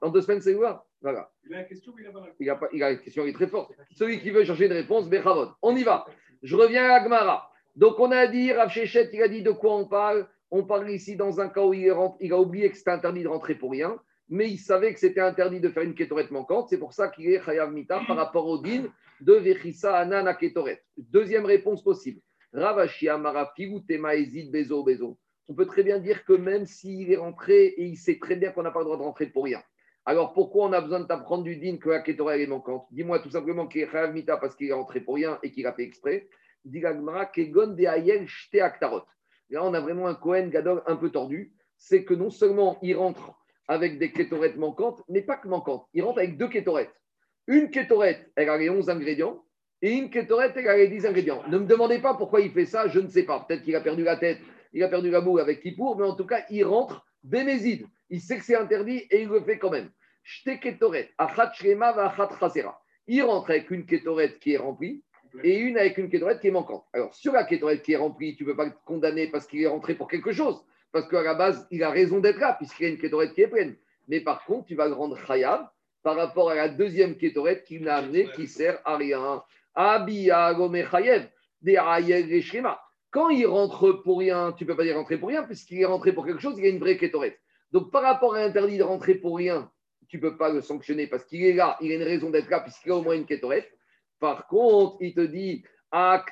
[0.00, 1.30] En deux semaines, c'est ouvert Voilà.
[1.48, 3.00] Il a la question, mais il n'a pas la il a, pas, il a une
[3.00, 3.72] question, il est très forte.
[3.92, 5.50] Celui qui veut chercher une réponse, Bechavod.
[5.62, 6.06] On y va.
[6.42, 7.50] Je reviens à Agmara.
[7.74, 10.90] Donc, on a dit, Rav Shechet, il a dit de quoi on parle On parle
[10.90, 13.98] ici dans un cas où il, a oublié que c'était interdit de rentrer pour rien,
[14.28, 16.68] mais il savait que c'était interdit de faire une kétorette manquante.
[16.70, 18.86] C'est pour ça qu'il est Chayav Mita par rapport au din
[19.20, 20.82] de Vechissa Anana Ketoret.
[20.96, 22.20] Deuxième réponse possible.
[22.52, 23.08] Ravashi
[24.50, 25.18] Bezo Bezo.
[25.48, 28.50] On peut très bien dire que même s'il est rentré et il sait très bien
[28.50, 29.62] qu'on n'a pas le droit de rentrer pour rien.
[30.06, 32.86] Alors pourquoi on a besoin de t'apprendre du din que la Ketoret est manquante?
[32.90, 35.66] Dis-moi tout simplement qu'il est Chayav Mita parce qu'il est rentré pour rien et qu'il
[35.66, 36.28] a fait exprès.
[39.50, 41.52] Là, on a vraiment un Cohen Gadol un peu tordu.
[41.76, 43.34] C'est que non seulement il rentre
[43.68, 45.86] avec des kétorettes manquantes, mais pas que manquantes.
[45.94, 46.94] Il rentre avec deux kétorettes.
[47.46, 49.44] Une kétorette, elle a les 11 ingrédients,
[49.80, 51.42] et une kétorette, elle a les 10 ingrédients.
[51.48, 53.40] Ne me demandez pas pourquoi il fait ça, je ne sais pas.
[53.40, 54.38] Peut-être qu'il a perdu la tête,
[54.72, 57.86] il a perdu la boue avec Kippour, mais en tout cas, il rentre bémézide.
[58.10, 59.90] Il sait que c'est interdit et il le fait quand même.
[63.06, 65.02] Il rentre avec une kétorette qui est remplie,
[65.42, 66.84] et une avec une kétorette qui est manquante.
[66.92, 69.62] Alors, sur la kétorette qui est remplie, tu ne peux pas le condamner parce qu'il
[69.62, 72.82] est rentré pour quelque chose, parce qu'à la base, il a raison d'être là, puisqu'il
[72.84, 73.76] y a une kétorette qui est pleine.
[74.08, 75.68] Mais par contre, tu vas le rendre khayab
[76.02, 79.42] par rapport à la deuxième kétorette qu'il n'a amené, qui sert à rien.
[83.10, 85.84] Quand il rentre pour rien, tu ne peux pas dire rentrer pour rien, puisqu'il est
[85.84, 87.38] rentré pour quelque chose, il y a une vraie kétorette.
[87.72, 89.70] Donc, par rapport à l'interdit de rentrer pour rien,
[90.08, 92.48] tu ne peux pas le sanctionner parce qu'il est là, il a une raison d'être
[92.48, 93.70] là, puisqu'il a au moins une kétorette.
[94.20, 96.24] Par contre, il te dit, par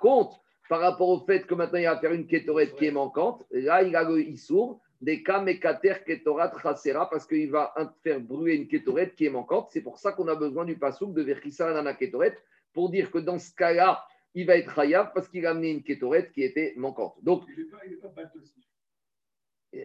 [0.00, 3.44] contre, par rapport au fait que maintenant il va faire une kétorette qui est manquante,
[3.50, 8.68] là il a le issour des kamekater ketorat chasera parce qu'il va faire brûler une
[8.68, 9.68] kétorette qui est manquante.
[9.70, 13.18] C'est pour ça qu'on a besoin du pasouk de verkissa nana kétorette pour dire que
[13.18, 16.74] dans ce cas-là, il va être hayav parce qu'il a amené une kétorette qui était
[16.76, 17.14] manquante.
[17.24, 17.40] Pas,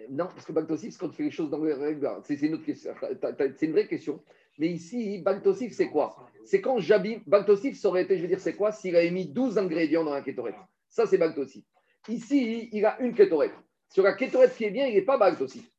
[0.10, 2.10] Non, parce que Baltosif, c'est quand tu fais les choses dans les règles.
[2.24, 2.92] C'est c'est une, autre question.
[3.22, 4.20] T'as- t'as- c'est une vraie question.
[4.58, 6.16] Mais ici, Baltosif, c'est quoi?
[6.44, 7.22] C'est quand j'habille.
[7.28, 10.14] Baltosif, ça aurait été, je veux dire, c'est quoi S'il avait mis 12 ingrédients dans
[10.14, 10.56] la kétorette?
[10.90, 11.64] Ça, c'est Baltosif.
[12.08, 13.54] Ici, il a une kétorette.
[13.90, 15.70] Sur la kétorette qui est bien, il n'est pas Baltosif.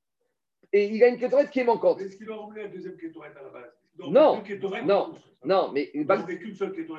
[0.72, 2.00] Et il a une kétorette qui est manquante.
[2.00, 3.72] Est-ce qu'il a rempli la deuxième kétorette à la base?
[3.96, 4.42] Donc, Non,
[4.84, 5.14] non,
[5.44, 6.26] Non, mais, Bal-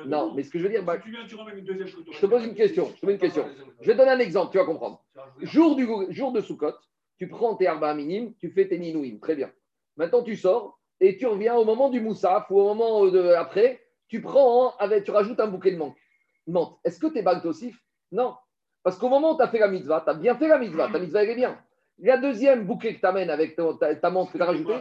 [0.06, 2.20] non, mais ce que je veux dire, Bal- Si tu viens, tu une deuxième je
[2.20, 2.86] te pose une question.
[2.88, 3.44] Je te pose une question.
[3.80, 5.04] Je vais te donner un exemple, tu vas comprendre.
[5.42, 6.72] Jour, du, jour de Sukkot,
[7.18, 9.18] tu prends tes arba minimes, tu fais tes ninouim.
[9.20, 9.50] Très bien.
[9.96, 13.80] Maintenant, tu sors et tu reviens au moment du moussaf ou au moment de, après,
[14.08, 16.76] tu prends, avec, tu rajoutes un bouquet de menthe.
[16.84, 17.78] Est-ce que tu es baltosif
[18.12, 18.34] Non.
[18.82, 20.88] Parce qu'au moment où tu as fait la mitzvah, tu as bien fait la mitzvah,
[20.90, 21.58] ta mitzvah elle est bien.
[21.98, 24.78] La deuxième bouquet que tu amènes avec ta, menthe que tu as rajoutée,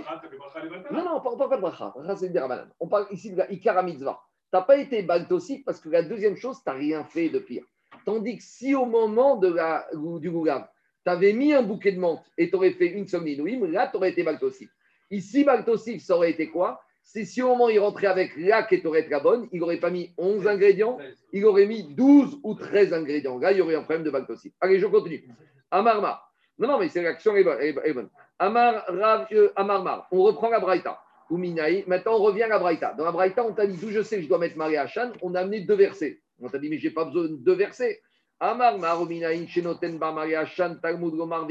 [0.92, 1.94] non, non, on parle pas de bracha.
[2.16, 2.32] C'est.
[2.80, 4.22] On parle ici de la ikara mitzvah.
[4.52, 7.40] Tu n'as pas été baltosif parce que la deuxième chose, tu n'as rien fait de
[7.40, 7.64] pire.
[8.06, 10.70] Tandis que si au moment de la, du goulav,
[11.08, 13.96] tu avais mis un bouquet de menthe et tu aurais fait une somnidouim, là, tu
[13.96, 14.70] aurais été baltosif.
[15.10, 16.82] Ici, baltosif, ça aurait été quoi?
[17.02, 19.90] C'est si au moment où il rentrait avec la kétorette la bonne, il n'aurait pas
[19.90, 20.98] mis 11 ingrédients,
[21.32, 23.38] il aurait mis 12 ou 13 ingrédients.
[23.38, 24.52] Là, il y aurait un problème de baltosif.
[24.60, 25.24] Allez, je continue.
[25.72, 26.22] Amarma.
[26.60, 28.10] Non, non, mais c'est l'action est bonne.
[28.38, 30.10] Amar, euh, Amarmar.
[30.12, 31.00] On reprend la Braïta.
[31.30, 32.94] Maintenant, on revient à la Braïta.
[32.98, 35.14] Dans la Braïta, on t'a dit d'où je sais que je dois mettre Marie Hachan.
[35.22, 36.20] On a amené deux versets.
[36.42, 38.02] On t'a dit, mais j'ai pas besoin de deux versets.
[38.40, 41.48] Amar, Mar, Ouminaï, Shenoten, Hachan, Talmud, Gomar.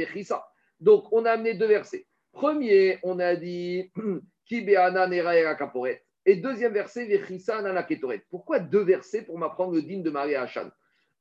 [0.78, 2.06] Donc, on a amené deux versets.
[2.32, 3.90] Premier, on a dit
[4.46, 6.04] Ki be'ana nera era kaporet.
[6.24, 8.24] Et deuxième verset, Vechissa, nana ketoret.
[8.30, 10.70] Pourquoi deux versets pour m'apprendre le digne de Marie Hachan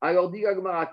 [0.02, 0.44] Alors, dit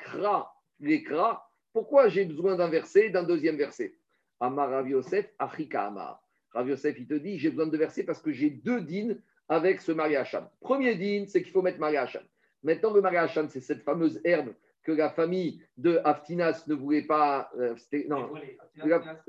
[0.00, 1.48] Kra, les Kra.
[1.72, 3.94] Pourquoi j'ai besoin d'un verset et d'un deuxième verset?
[4.40, 6.22] Amar Rav Yosef, Achika Amar.
[6.52, 9.80] Rav Yosef, il te dit, j'ai besoin de versets parce que j'ai deux dînes avec
[9.80, 10.48] ce Maria Hacham.
[10.61, 12.22] Premier dîne, c'est qu'il faut mettre Maria Hacham.
[12.62, 14.51] Maintenant, le Maria Hacham, c'est cette fameuse herbe
[14.85, 17.51] que la famille de Aftinas ne voulait pas.
[17.59, 18.31] euh, c'était- non,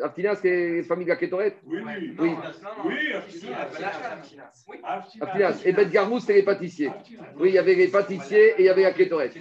[0.01, 1.57] Aftinas, c'est la famille de la Kétorette.
[1.65, 2.15] Oui, oui.
[2.19, 2.31] Oui.
[2.85, 3.69] Oui, Aftinas.
[5.21, 5.61] Aftinas.
[5.65, 6.91] Et Beth Garmous, c'est les pâtissiers.
[7.37, 9.37] Oui, il y avait les pâtissiers et il y avait la Kétorette.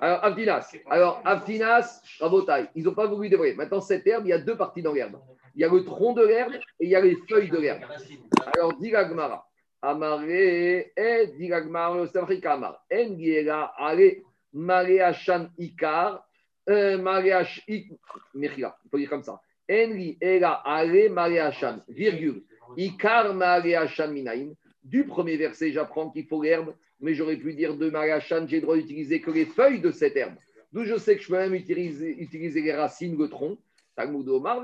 [0.00, 0.72] Alors, Aftinas.
[0.90, 3.54] Alors, Aftinas, Rabotai, ils n'ont pas voulu dévoiler.
[3.54, 5.20] Maintenant, cette herbe, il y a deux parties dans l'herbe.
[5.54, 7.82] Il y a le tronc de l'herbe et il y a les feuilles de l'herbe.
[8.56, 9.46] Alors, dit la Gemara,
[9.82, 16.24] Amaré, et dit la Gemara, le Safrika Amar, En giera ale mareachan ikar,
[16.70, 17.90] euh, mareach ik,
[18.32, 19.40] mechila, il faut dire comme ça.
[19.68, 22.42] Enri era ale mareachan, virgule,
[22.76, 24.54] ikar mareachan minaim.
[24.84, 28.62] Du premier verset, j'apprends qu'il faut l'herbe, mais j'aurais pu dire de mareachan, j'ai le
[28.62, 30.34] droit d'utiliser que les feuilles de cette herbe.
[30.72, 33.58] D'où je sais que je peux même utiliser, utiliser les racines, le tronc.
[33.94, 34.62] Talmud Omar.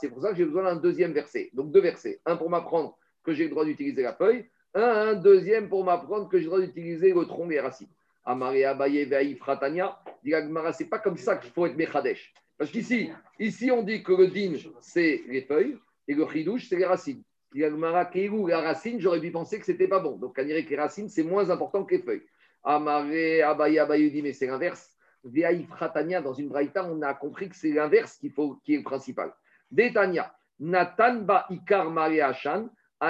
[0.00, 1.50] C'est pour ça que j'ai besoin d'un deuxième verset.
[1.54, 2.20] Donc deux versets.
[2.24, 4.46] Un pour m'apprendre que j'ai le droit d'utiliser la feuille.
[4.74, 7.88] Un, un deuxième pour m'apprendre que j'ai le droit d'utiliser le tronc et les racines.
[8.24, 9.98] Amaré Abaye Veaï Fratania.
[10.22, 10.32] Dit
[10.74, 12.32] c'est pas comme ça qu'il faut être Mechadesh.
[12.58, 16.76] Parce qu'ici, ici, on dit que le din, c'est les feuilles et le chidouche, c'est
[16.76, 17.22] les racines.
[17.52, 20.16] Dit la racine, j'aurais pu penser que c'était pas bon.
[20.18, 22.22] Donc, on dirait que les racines, c'est moins important que les feuilles.
[22.62, 24.90] Amaré Abaye Abaye dit, mais c'est l'inverse.
[25.24, 28.84] Veaï Fratania, dans une braïta, on a compris que c'est l'inverse faut, qui est le
[28.84, 29.32] principal.
[29.70, 32.68] Detania, Natan ba ikar mare ashan,
[33.02, 33.06] On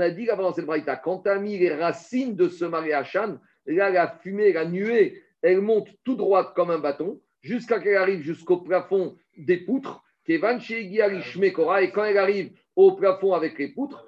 [0.00, 2.84] a dit là dans cette braïta, quand tu as mis les racines de ce mare
[2.92, 7.96] ashan, là, la fumée, la nuée, elle monte tout droite comme un bâton, jusqu'à qu'elle
[7.96, 14.06] arrive jusqu'au plafond des poutres, et quand elle arrive au plafond avec les poutres.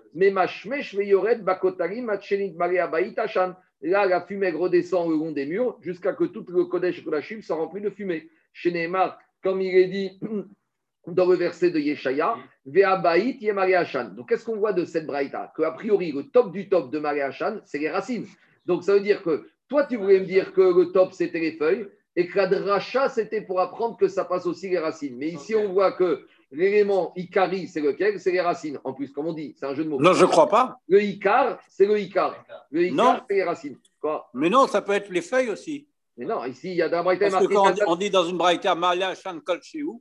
[3.83, 7.57] Là, la fumée redescend le long des murs jusqu'à que tout le Kodesh Kodashim soit
[7.57, 8.31] rempli de fumée.
[8.55, 10.19] Chez Neymar, comme il est dit
[11.07, 14.11] dans le verset de Yeshaya, Ve'abaït Yemariachan.
[14.17, 15.53] Donc, qu'est-ce qu'on voit de cette braïta?
[15.57, 18.27] Que, a priori, le top du top de Mariachan, c'est les racines.
[18.67, 21.53] Donc, ça veut dire que toi, tu voulais me dire que le top, c'était les
[21.53, 25.17] feuilles et que la dracha, c'était pour apprendre que ça passe aussi les racines.
[25.17, 28.19] Mais ici, on voit que l'élément Ikari, c'est lequel?
[28.19, 28.79] C'est les racines.
[28.85, 30.01] En plus, comme on dit, c'est un jeu de mots.
[30.01, 30.79] Non, je ne crois pas.
[30.89, 32.45] Le Icar, c'est le Icar.
[32.71, 33.13] Le Non.
[33.15, 33.79] Icar, c'est les racines.
[34.01, 34.29] Quoi?
[34.35, 35.87] Mais non, ça peut être les feuilles aussi.
[36.17, 37.93] Mais non, ici, il y a dans la braïta Parce que quand on dit, Natan-
[37.93, 40.01] on dit dans une braïta, Maria Shan Kol Shehu,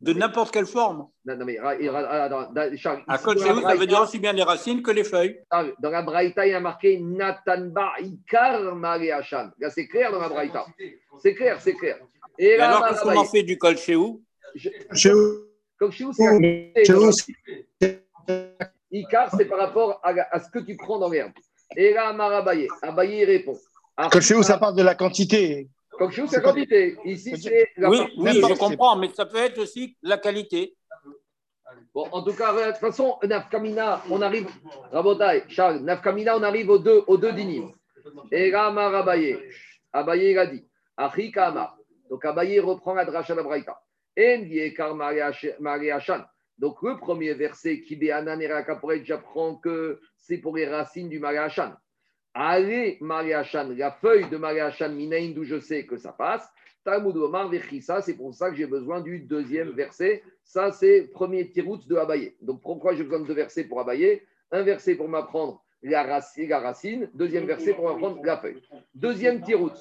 [0.00, 1.08] de n'importe quelle forme.
[1.26, 4.90] Non, non, mais ah, À Shehu, ça veut braïta- dire aussi bien les racines que
[4.90, 5.38] les feuilles.
[5.50, 9.50] Dans la Braïta, il y a marqué Natanba Ikar Maréachan.
[9.58, 10.64] Là, c'est clair dans la Braïta.
[11.22, 11.98] C'est clair, c'est clair.
[12.38, 14.20] Et Et là, alors, qu'est-ce qu'on Marabaye, en fait du Kol Shehu
[14.54, 15.44] je- Chez vous,
[15.78, 17.10] comme chez vous, c'est chez vous,
[18.92, 21.32] Ikar, c'est par rapport à, à ce que tu prends dans l'herbe.
[21.76, 23.56] Et là, Marabaye, Abaye il répond.
[24.10, 25.68] Que chez vous, ça parle de la quantité.
[26.00, 26.96] Vous, c'est la quantité.
[27.04, 30.74] Ici, c'est la Oui, oui, je comprends, mais ça peut être aussi la qualité.
[31.94, 34.48] Bon, en tout cas, de toute façon, Nafkamina, on arrive,
[34.92, 37.70] Rabotai, Charles, Nafkamina, on arrive aux deux, aux deux dynimes.
[38.32, 39.38] Et là, Amar Abaye,
[39.92, 41.76] Abaye, il a dit, Achi Kama.
[42.08, 43.78] Donc, Abaye reprend la dracha de la Braïta.
[44.18, 46.24] En Yekar Mariachan.
[46.58, 48.48] Donc, le premier verset, qui est Anan et
[49.04, 51.72] j'apprends que c'est pour les racines du Mariachan.
[52.34, 56.48] Allez, Mariachan, la feuille de Mariachan Minaïn, d'où je sais que ça passe.
[56.84, 60.22] Talmud Omar Vechissa, c'est pour ça que j'ai besoin du deuxième verset.
[60.44, 62.34] Ça, c'est premier tirout de Abaye.
[62.40, 64.22] Donc, pourquoi j'ai besoin de deux versets pour Abaye?
[64.52, 68.62] Un verset pour m'apprendre la racine, la racine, deuxième verset pour m'apprendre la feuille.
[68.94, 69.72] Deuxième tirout.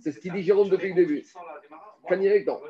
[0.00, 1.24] C'est ce qu'il dit Jérôme depuis le début.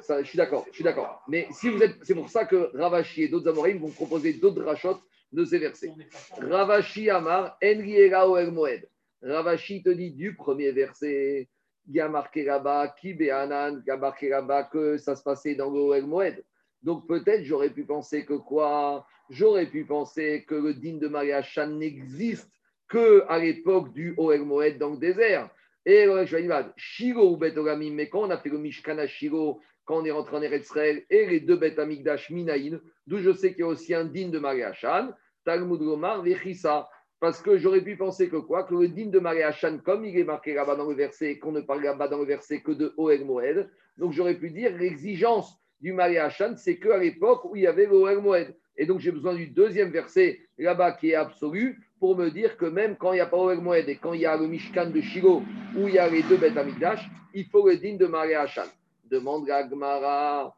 [0.02, 1.22] Ça, je suis d'accord, je suis d'accord.
[1.28, 4.64] Mais si vous êtes, c'est pour ça que Ravashi et d'autres Amorim vont proposer d'autres
[4.64, 5.00] rachotes
[5.32, 5.92] de ces versets.
[6.38, 8.88] Ravashi Amar, Oel Moed.
[9.22, 11.48] Ravashi te dit du premier verset,
[11.88, 15.22] il y a marqué là-bas, Ki Be'anan, il y a marqué là-bas que ça se
[15.22, 16.44] passait dans le Oel Moed.
[16.82, 19.06] Donc peut-être j'aurais pu penser que quoi?
[19.30, 22.50] J'aurais pu penser que le din de Mariachan n'existe
[22.88, 25.50] que à l'époque du Oel Moed dans le désert.
[25.84, 30.02] Et le Shvaïvad, Shiro ou mais quand on a fait le Mishkan à Shiro, quand
[30.02, 33.52] on est rentré en Eretz Israël, et les deux Bet Amigdash Minaïn, d'où je sais
[33.52, 35.12] qu'il y a aussi un din de Mariachan,
[35.46, 36.86] Talmud Gomar, Vechissa.
[37.20, 40.24] Parce que j'aurais pu penser que quoi Que le din de Mariachan, comme il est
[40.24, 42.92] marqué là-bas dans le verset, et qu'on ne parle là-bas dans le verset que de
[42.98, 47.66] Oel Moed, donc j'aurais pu dire l'exigence du Mariachan, c'est qu'à l'époque où il y
[47.66, 48.54] avait le Moed.
[48.76, 52.66] Et donc j'ai besoin du deuxième verset là-bas qui est absolu pour me dire que
[52.66, 54.90] même quand il n'y a pas Oel Moed et quand il y a le Mishkan
[54.90, 55.42] de Shiloh
[55.76, 58.68] où il y a les deux bêtes Amigdash, il faut le din de Mariachan.
[59.10, 60.54] Demande la Gemara.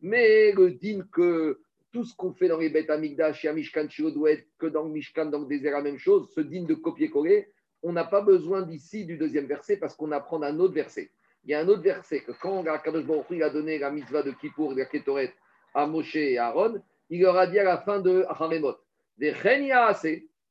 [0.00, 1.58] Mais le din que
[1.90, 4.90] tout ce qu'on fait dans les bêtes Amigdash et à Mishkan doit que dans le
[4.90, 7.48] Mishkan, dans le désert, la même chose, ce din de copier-coller,
[7.82, 11.10] on n'a pas besoin d'ici du deuxième verset parce qu'on apprend un autre verset.
[11.44, 14.32] Il y a un autre verset que quand Kadosh Baruch a donné la mitzvah de
[14.32, 15.34] Kippour et la Ketoret
[15.74, 18.76] à Moshe et à Aaron, il leur a dit à la fin de Haremot,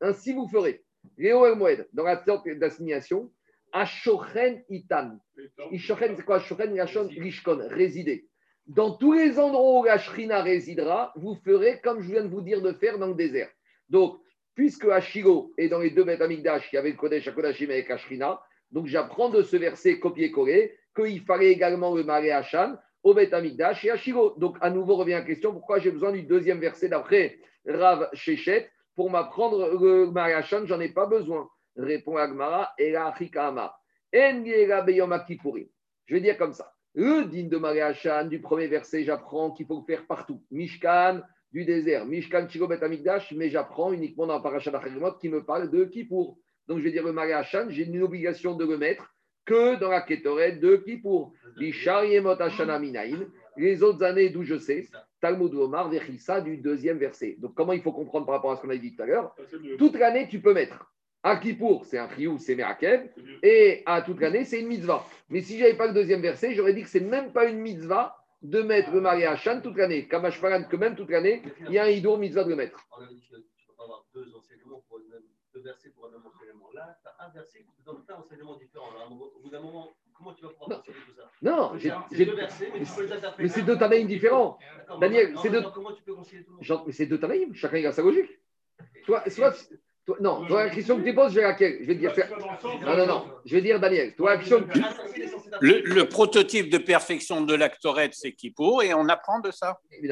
[0.01, 0.82] ainsi vous ferez.
[1.17, 3.31] Léo Moed, dans la tente d'assignation,
[3.71, 5.17] Ashochen Itan.
[5.71, 6.37] Ishochen, c'est quoi?
[6.37, 8.27] Ashochen Yashon Rishkon, résider.
[8.67, 12.41] Dans tous les endroits où la Shrina résidera, vous ferez comme je viens de vous
[12.41, 13.49] dire de faire dans le désert.
[13.89, 14.19] Donc,
[14.55, 17.69] puisque à Shiloh et dans les deux bêtes Amigdash, il y avait le Kodesh Akodashim
[17.69, 18.41] avec Ashrina,
[18.71, 23.83] donc j'apprends de ce verset copier-coller qu'il fallait également le Maré Hachan au bêtes Amigdash
[23.83, 24.35] et à Shiloh.
[24.37, 27.37] Donc à nouveau revient la question pourquoi j'ai besoin du deuxième verset d'après
[27.67, 28.69] Rav Shechet?
[28.95, 31.49] Pour m'apprendre le Maré Hachan J'en ai pas besoin.
[31.75, 33.13] Répond Agmara et la
[35.27, 35.67] Kippourim.
[36.05, 36.73] Je vais dire comme ça.
[36.93, 40.43] Le din de Maré Hachan du premier verset, j'apprends qu'il faut le faire partout.
[40.51, 41.21] Mishkan,
[41.51, 45.85] du désert, Mishkan Chigobet Amigdash, mais j'apprends uniquement dans Parashat Achrimot qui me parle de
[45.85, 46.37] Kippour.
[46.67, 49.13] Donc je vais dire le Maré Hachan, j'ai une obligation de le mettre
[49.45, 51.33] que dans la Ketoret de Kippour.
[53.57, 54.87] Les autres années d'où je sais,
[55.23, 57.37] Talmud Omar, Vechissa du deuxième verset.
[57.39, 59.33] Donc comment il faut comprendre par rapport à ce qu'on a dit tout à l'heure?
[59.57, 59.77] Mieux.
[59.77, 60.91] Toute l'année, tu peux mettre.
[61.23, 63.09] À Kippour, c'est un Friou, c'est Merakev.
[63.41, 65.05] Et à toute l'année, c'est une mitzvah.
[65.29, 68.17] Mais si j'avais pas le deuxième verset, j'aurais dit que c'est même pas une mitzvah
[68.41, 70.09] de mettre le Maré Hachan toute l'année.
[70.09, 72.85] Kamash Paran, que même toute l'année, il y a un Hidour mitzvah de le mettre.
[72.91, 75.23] On avait dit que tu ne peux pas avoir deux enseignements pour le même,
[75.55, 76.69] deux versets pour un même enseignement.
[76.73, 78.03] Là, tu as un verset qui te donne.
[78.09, 78.27] Alors,
[79.01, 80.77] à un moment- au bout d'un moment, comment tu vas pouvoir Non.
[80.85, 81.29] tout ça?
[81.41, 83.09] Non, j'ai- deux versets, mais tu peux les
[83.39, 84.57] mais c'est deux Tanaïm différents.
[84.99, 86.63] Daniel, mais c'est deux- Comment tu peux concilier tout le monde?
[86.63, 88.29] Genre, mais c'est deux Tanaïm, chacun il a sa logique.
[89.05, 89.53] Toi, soit,
[90.05, 92.13] toi- non, toi, la question que tu poses, je vais laquelle Je vais te dire.
[92.85, 93.25] Non, non, non.
[93.45, 94.65] Je vais dire, Daniel, toi, la question
[95.61, 99.79] Le, prototype de perfection de l'actorette, c'est Kippour, et on apprend de ça.
[100.01, 100.07] Mais,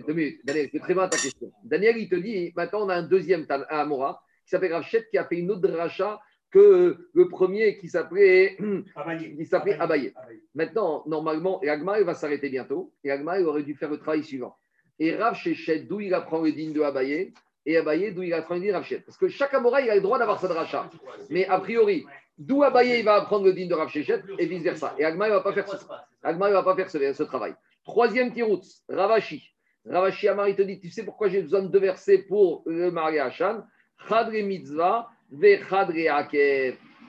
[0.00, 0.40] deux minutes.
[0.44, 1.52] Daniel, c'est très bien ta question.
[1.64, 5.18] Daniel, il te dit, maintenant, on a un deuxième un Amora qui s'appelle Rachet, qui
[5.18, 6.20] a fait une autre dracha
[6.52, 8.56] que le premier qui s'appelait
[8.94, 9.44] Abaye.
[9.46, 10.14] s'appelait.
[10.54, 12.92] Maintenant, normalement, l'Agma, il va s'arrêter bientôt.
[13.02, 14.54] Et l'Agma, il aurait dû faire le travail suivant.
[14.98, 17.32] Et Rav Shechet, d'où il apprend le digne de Abaye,
[17.64, 19.00] et Abaye, d'où il apprend le digne de Rav Shechet.
[19.00, 20.90] Parce que chaque Amora, il a le droit d'avoir sa dracha.
[21.30, 22.04] Mais a priori,
[22.36, 24.94] d'où Abaye, il va apprendre le digne de Rav Shechet, et vice-versa.
[24.98, 25.76] Et Agma, il ne va pas faire ce,
[26.22, 27.54] Agma, il va pas faire ce, ce travail.
[27.84, 29.42] Troisième tiroutz, Ravashi.
[29.86, 32.94] Ravashi Amar, il te dit, tu sais pourquoi j'ai besoin de deux versets pour le
[33.18, 33.64] Hachan
[34.08, 35.08] Chadre mitzvah.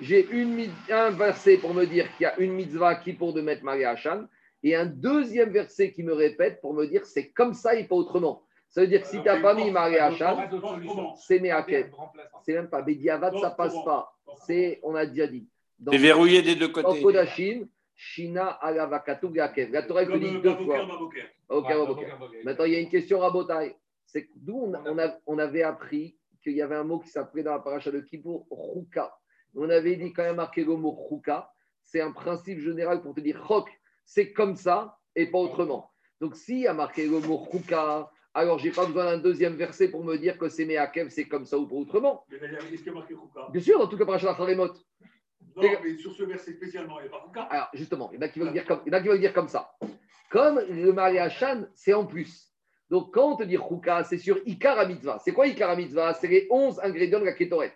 [0.02, 0.28] J'ai
[0.90, 3.86] un verset pour me dire qu'il y a une mitzvah qui pour de mettre Marie
[3.86, 4.26] Hachan,
[4.64, 7.96] et un deuxième verset qui me répète pour me dire c'est comme ça et pas
[7.96, 8.44] autrement.
[8.70, 10.38] Ça veut dire que si tu n'as pas mis Marie Hachan,
[11.18, 11.92] c'est Meakev.
[12.44, 14.14] C'est même pas Bediavad, ça passe pas.
[14.48, 15.48] C'est, on a déjà dit.
[15.78, 17.02] Dans, C'est verrouillé des deux dans côtés.
[17.04, 19.70] Kodashim, Shina Alavakatu Gakev.
[19.72, 20.88] La Torah te dit deux fois.
[21.50, 22.06] Ok, ok.
[22.46, 23.76] Maintenant, il y a une question rabotaille.
[24.08, 27.44] C'est d'où on, on a- on avait appris qu'il y avait un mot qui s'appelait
[27.44, 29.16] dans la paracha de Kippour, Ruka.
[29.56, 31.52] On avait dit quand même marqué le mot Ruka.
[31.82, 33.70] C'est un principe général pour te dire Chok,
[34.06, 35.92] c'est comme ça et pas autrement.
[36.22, 39.90] Donc, s'il y a marqué le mot Ruka, alors j'ai pas besoin d'un deuxième verset
[39.90, 42.26] pour me dire que c'est Meakev, c'est comme ça ou pas autrement.
[42.30, 44.74] Mais d'ailleurs, est-ce qu'il y a marqué Ruka Bien sûr, dans toute la paracha d'Acharemot.
[45.56, 47.42] Non, mais sur ce verset spécialement, il n'y a pas Ruka.
[47.44, 49.02] Alors, justement, il y en a qui veulent le dire comme, il y en a
[49.02, 49.76] qui veulent le dire comme ça.
[50.32, 52.53] Comme le Hachan, c'est en plus.
[52.94, 55.18] Donc, quand on te dit Chouka, c'est sur Ikara Mitzvah.
[55.18, 57.74] C'est quoi Ikara Mitzvah C'est les 11 ingrédients de la Ketoret.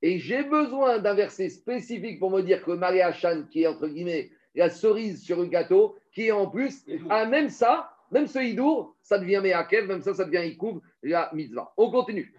[0.00, 3.66] Et j'ai besoin d'un verset spécifique pour me dire que le Marie Hachan, qui est
[3.66, 8.28] entre guillemets la cerise sur le gâteau, qui est en plus, ah, même ça, même
[8.28, 11.72] ce Hidour, ça devient Meakev, même ça, ça devient Ikoub, la Mitzvah.
[11.76, 12.32] On continue.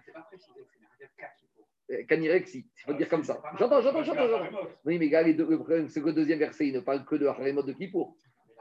[1.91, 3.41] Euh, Kanirek, si, il faut dire comme ça.
[3.59, 4.47] J'entends, j'entends, j'entends.
[4.85, 7.25] Oui, mais gars, le problème, c'est que le deuxième verset, il ne parle que de
[7.25, 8.15] Haremot de Kippour.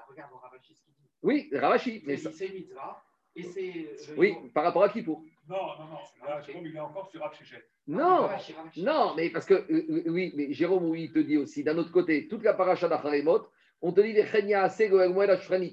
[0.09, 1.09] Regarde, on Ravachi ce qu'il dit.
[1.23, 2.03] Oui, Ravashi.
[2.05, 3.01] Mais ça- mitzvah.
[3.37, 4.13] Et c'est.
[4.13, 5.23] le oui, par rapport à Kippour.
[5.49, 6.29] Non, non, non.
[6.29, 7.65] Là, Jérôme, il est encore sur Rav Shechet.
[7.89, 8.55] Non, Ravachi.
[8.77, 11.77] non, mais parce que, euh, euh, oui, mais Jérôme, oui, il te dit aussi, d'un
[11.79, 13.49] autre côté, toute la paracha d'Acharemot,
[13.83, 14.23] on te dit les.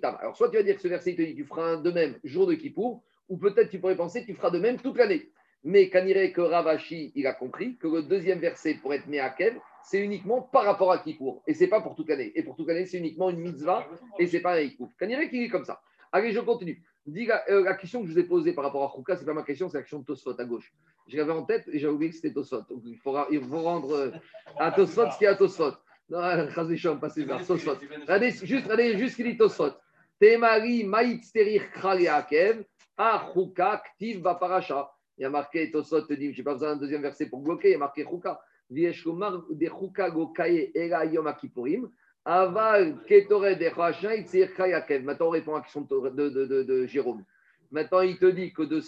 [0.03, 1.91] Alors, soit tu vas dire que ce verset, il te dit, tu feras un de
[1.91, 4.97] même jour de Kippour, ou peut-être tu pourrais penser que tu feras de même toute
[4.97, 5.29] l'année.
[5.63, 9.99] Mais Kanire que Ravashi, il a compris que le deuxième verset pour être Meakev, c'est
[9.99, 11.43] uniquement par rapport à Kippour.
[11.45, 12.31] Et c'est pas pour toute l'année.
[12.35, 13.85] Et pour toute l'année, c'est uniquement une mitzvah
[14.17, 14.95] et c'est pas un Ikouf.
[14.97, 15.81] Kanire qui est comme ça?
[16.11, 16.81] Allez, je continue.
[17.07, 19.33] La, euh, la question que je vous ai posée par rapport à Chouka, c'est pas
[19.33, 20.73] ma question, c'est la question de Tosfot à gauche.
[21.07, 22.61] Je l'avais en tête et j'ai oublié que c'était Tosfot.
[22.69, 24.11] Donc, il faut, il faut rendre euh,
[24.59, 25.71] à Tosfot ce qu'il y a à Tosfot.
[26.09, 27.77] Non, Chazéchom, pas César, Tosfot.
[28.01, 29.71] Regardez, juste, regardez juste ce qu'il dit Tosfot.
[30.19, 32.65] Temari maïtsterir kraliakev,
[32.97, 34.91] a Chouka ktiv baparacha.
[35.17, 37.39] Il y a marqué Tosfot, te dit, je n'ai pas besoin d'un deuxième verset pour
[37.39, 38.41] bloquer, il y a marqué Chouka.
[38.69, 41.89] Vieshkomar de Chouka gokaye era yom akipurim.
[42.27, 45.03] Aval krayakev.
[45.03, 47.23] Maintenant, on répond à la question de, de, Jérôme.
[47.71, 48.81] Maintenant, il te dit que de,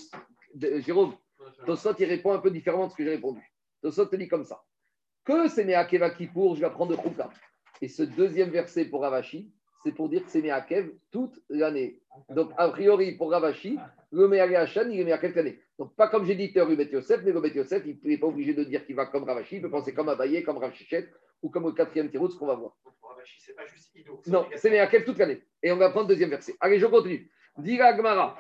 [0.82, 1.14] Jérôme,
[1.66, 3.42] Tosot, il répond un peu différemment de ce que j'ai répondu.
[3.82, 4.62] Tosot te dit comme ça.
[5.24, 7.30] Que c'est Meakev Kippour, je vais apprendre de Chouka.
[7.82, 9.50] Et ce deuxième verset pour Ravashi,
[9.84, 12.02] c'est pour dire que c'est Meakev toute l'année.
[12.30, 13.80] Donc, a priori, pour Ravashi,
[14.12, 15.60] le Meakev il est Meakev l'année.
[15.78, 18.54] Donc, pas comme j'ai dit Théorie Yosef, mais le Bet Yosef, il n'est pas obligé
[18.54, 21.08] de dire qu'il va comme Ravashi, il peut penser comme Abaye, comme Rav Shechet,
[21.42, 22.76] ou comme le quatrième tirou, ce qu'on va voir.
[23.40, 24.22] C'est pas juste Ido.
[24.28, 25.42] Non, c'est Meakev toute l'année.
[25.62, 26.56] Et on va prendre le deuxième verset.
[26.60, 27.30] Allez, je continue.
[27.58, 28.38] Dira Gmara.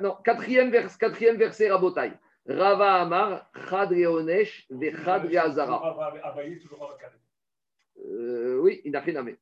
[0.00, 2.12] Non, quatrième, vers, quatrième verset Rabotai.
[2.46, 6.20] Rava Amar, Chad Reonesh, Vechad Reazara.
[6.22, 7.18] Abaye, toujours Rava Karim.
[8.04, 9.40] Euh, oui, il n'a rien à mettre.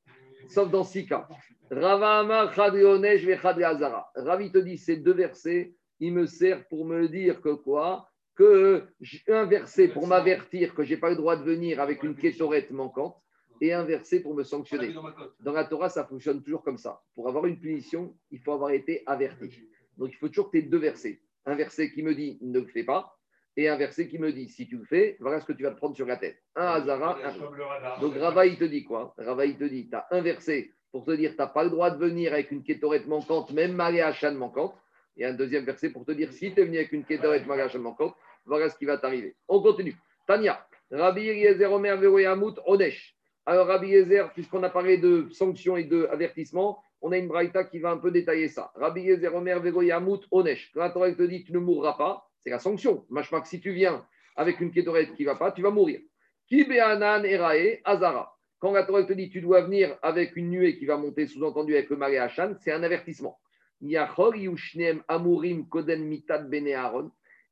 [0.48, 1.26] Sauf dans six cas.
[1.70, 4.10] Rava Amar, Chad Reonesh, Vechad Reazara.
[4.14, 8.08] Ravi te dit, ces deux versets, ils me servent pour me dire que quoi?
[8.34, 12.02] Que j'ai un verset pour m'avertir que je n'ai pas le droit de venir avec
[12.02, 13.16] une kétorette manquante
[13.60, 14.94] et un verset pour me sanctionner.
[15.40, 17.02] Dans la Torah, ça fonctionne toujours comme ça.
[17.14, 19.50] Pour avoir une punition, il faut avoir été averti.
[19.98, 21.20] Donc, il faut toujours que tu aies deux versets.
[21.44, 23.18] Un verset qui me dit ne le fais pas,
[23.56, 25.70] et un verset qui me dit si tu le fais, voilà ce que tu vas
[25.70, 26.38] te prendre sur la tête.
[26.56, 29.14] Un Hazara, un donc Rava, il te dit quoi?
[29.18, 31.70] Rava, il te dit, tu as un verset pour te dire, tu n'as pas le
[31.70, 34.74] droit de venir avec une kétorette manquante, même Marie Hachan manquante.
[35.16, 37.60] Et un deuxième verset pour te dire, si tu es venu avec une kétorette Marie
[37.60, 39.36] Hachan manquante, voilà ce qui va t'arriver.
[39.48, 39.94] On continue.
[40.26, 43.16] Tania, Rabbi Eliezer Omer Veroyamut Onesh.
[43.44, 47.80] Alors Rabbi Eliezer, puisqu'on a parlé de sanctions et d'avertissements, on a une braïta qui
[47.80, 48.70] va un peu détailler ça.
[48.74, 50.70] Rabbi Eliezer Omer Veroyamut Onesh.
[50.72, 53.04] Quand la Torah te dit, tu ne mourras pas, c'est la sanction.
[53.10, 54.06] Machma que si tu viens
[54.36, 56.00] avec une kétorette qui ne va pas, tu vas mourir.
[56.48, 58.32] Ki be'anan erae azara.
[58.58, 61.74] Quand la Torah te dit tu dois venir avec une nuée qui va monter, sous-entendu
[61.74, 63.38] avec le Maré Hachan, c'est un avertissement.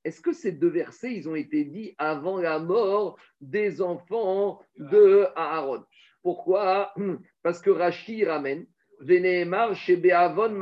[0.03, 5.85] Est-ce que ces deux versets, ont été dits avant la mort des enfants de Aaron?
[6.23, 6.95] Pourquoi?
[7.43, 8.67] Parce que Rashi ramène
[9.01, 10.61] Veneemar Be'avon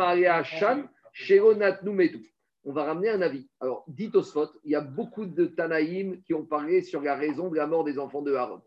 [1.30, 2.34] Onatnu Metu.
[2.64, 3.48] On va ramener un avis.
[3.60, 7.48] Alors, dit Tosfot, il y a beaucoup de Tanaïm qui ont parlé sur la raison
[7.48, 8.60] de la mort des enfants de Aaron.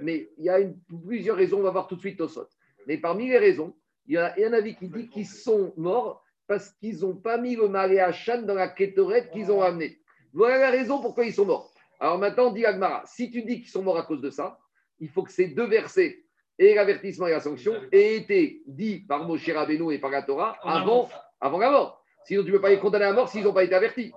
[0.00, 0.58] Mais il y a
[1.06, 2.48] plusieurs raisons, on va voir tout de suite Tosfot.
[2.86, 3.74] Mais parmi les raisons,
[4.06, 7.56] il y a un avis qui dit qu'ils sont morts parce qu'ils n'ont pas mis
[7.56, 9.98] le Maré Hachan dans la kétorette qu'ils ont amenée.
[10.34, 11.72] Voilà la raison pourquoi ils sont morts.
[11.98, 14.58] Alors maintenant, dit Agmara, si tu dis qu'ils sont morts à cause de ça,
[15.00, 16.24] il faut que ces deux versets,
[16.58, 20.58] et l'avertissement et la sanction, aient été dits par Moshe Rabbeinu et par la Torah
[20.62, 21.08] avant,
[21.40, 22.04] avant la mort.
[22.26, 24.12] Sinon, tu ne peux pas les condamner à mort s'ils n'ont pas été avertis.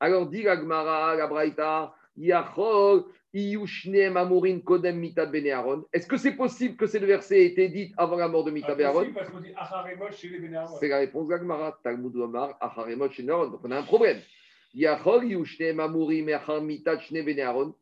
[0.00, 3.04] Alors, dit Agmara, la Braïta, Yachol,
[4.64, 5.84] Kodem Mita Aaron.
[5.92, 8.52] Est-ce que c'est possible que ces deux versets aient été dits avant la mort de
[8.52, 9.06] Mita Ben Bénéarons.
[10.78, 11.78] C'est la réponse d'Agmara.
[11.82, 13.08] Talmud Omar, Acharemot.
[13.08, 14.20] Donc, on a un problème.
[14.76, 14.86] Et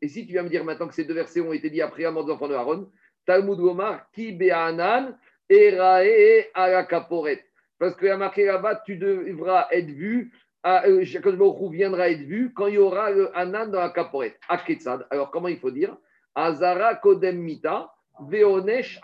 [0.07, 2.11] si tu viens me dire maintenant que ces deux versets ont été dits après la
[2.11, 2.89] mort des enfants de Aaron,
[3.25, 5.17] Talmud Omar, Ki Be'anan,
[5.49, 7.45] Erae Alakaporet.
[7.79, 10.31] Parce qu'il y a marqué là-bas, tu devras être vu,
[10.63, 14.39] Shakadosh Baruch Hu viendra être vu quand il y aura le Hanan dans la caporette.
[14.47, 15.05] Aketsad.
[15.09, 15.97] Alors comment il faut dire?
[16.35, 17.91] Azara Kodem Mita,
[18.21, 18.99] Veonesh.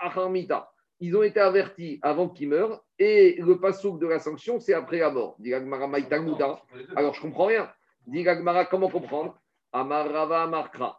[1.01, 4.99] Ils ont été avertis avant qu'ils meurent et le pasouk de la sanction, c'est après
[4.99, 5.35] la mort.
[5.39, 5.53] Dit.
[5.53, 7.71] Alors je comprends rien.
[8.07, 8.25] Dit
[8.69, 9.39] comment comprendre?
[9.71, 10.49] Amar Rava.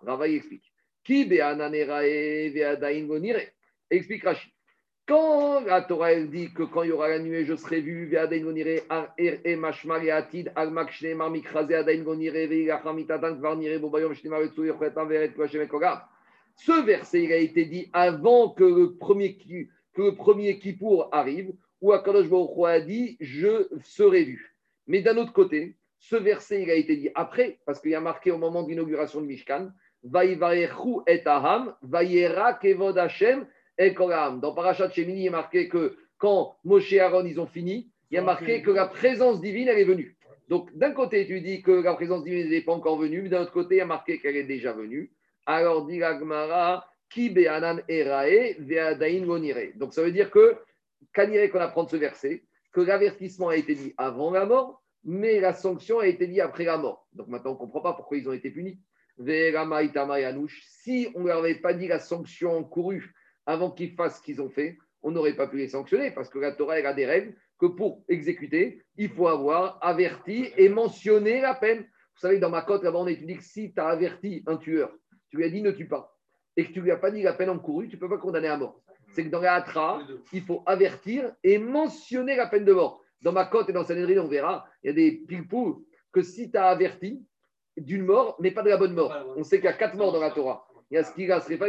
[0.02, 0.72] Rava explique.
[1.08, 1.56] Gonire.
[3.90, 4.52] Explique Rachid.
[5.10, 8.08] Quand la Torah elle dit que quand il y aura la nuée, je serai vu.
[16.54, 21.08] Ce verset, il a été dit avant que le premier, ki- que le premier Kippour
[21.10, 24.54] arrive, où Akadosh Baruch a dit Je serai vu.
[24.86, 28.00] Mais d'un autre côté, ce verset, il a été dit après, parce qu'il y a
[28.00, 29.72] marqué au moment de l'inauguration de Mishkan
[30.04, 33.44] et Aham, Vaïera Kevod Hashem
[33.80, 38.16] Dans Parashat Shemini, il est marqué que quand Moshe et Aaron, ils ont fini, il
[38.16, 40.18] y a marqué que la présence divine, elle est venue.
[40.48, 43.40] Donc, d'un côté, tu dis que la présence divine n'est pas encore venue, mais d'un
[43.40, 45.10] autre côté, il y a marqué qu'elle est déjà venue.
[45.46, 49.56] Alors, dit la Gemara, Ki be'anan erae ve'adain gonire.
[49.76, 50.56] Donc, ça veut dire que,
[51.14, 55.40] Kanire qu'on apprend de ce verset, que l'avertissement a été dit avant la mort, mais
[55.40, 57.08] la sanction a été dit après la mort.
[57.14, 58.78] Donc, maintenant, on ne comprend pas pourquoi ils ont été punis.
[59.18, 63.14] Si on ne leur avait pas dit la sanction encourue
[63.50, 66.38] avant qu'ils fassent ce qu'ils ont fait, on n'aurait pas pu les sanctionner parce que
[66.38, 71.40] la Torah elle a des règles que pour exécuter, il faut avoir averti et mentionné
[71.40, 71.80] la peine.
[71.80, 74.92] Vous savez, dans ma cote, là-bas, on étudie que si tu as averti un tueur,
[75.30, 76.16] tu lui as dit ne tue pas,
[76.56, 78.48] et que tu lui as pas dit la peine encourue, tu ne peux pas condamner
[78.48, 78.80] à mort.
[79.12, 80.00] C'est que dans la Hatra,
[80.32, 83.02] il faut avertir et mentionner la peine de mort.
[83.22, 86.50] Dans ma cote et dans Sanhedrin, on verra, il y a des pilpous que si
[86.50, 87.24] tu as averti
[87.76, 89.14] d'une mort, mais pas de la bonne mort.
[89.36, 90.66] On sait qu'il y a quatre morts dans la Torah.
[90.90, 91.68] Il y a ce qui reste, pas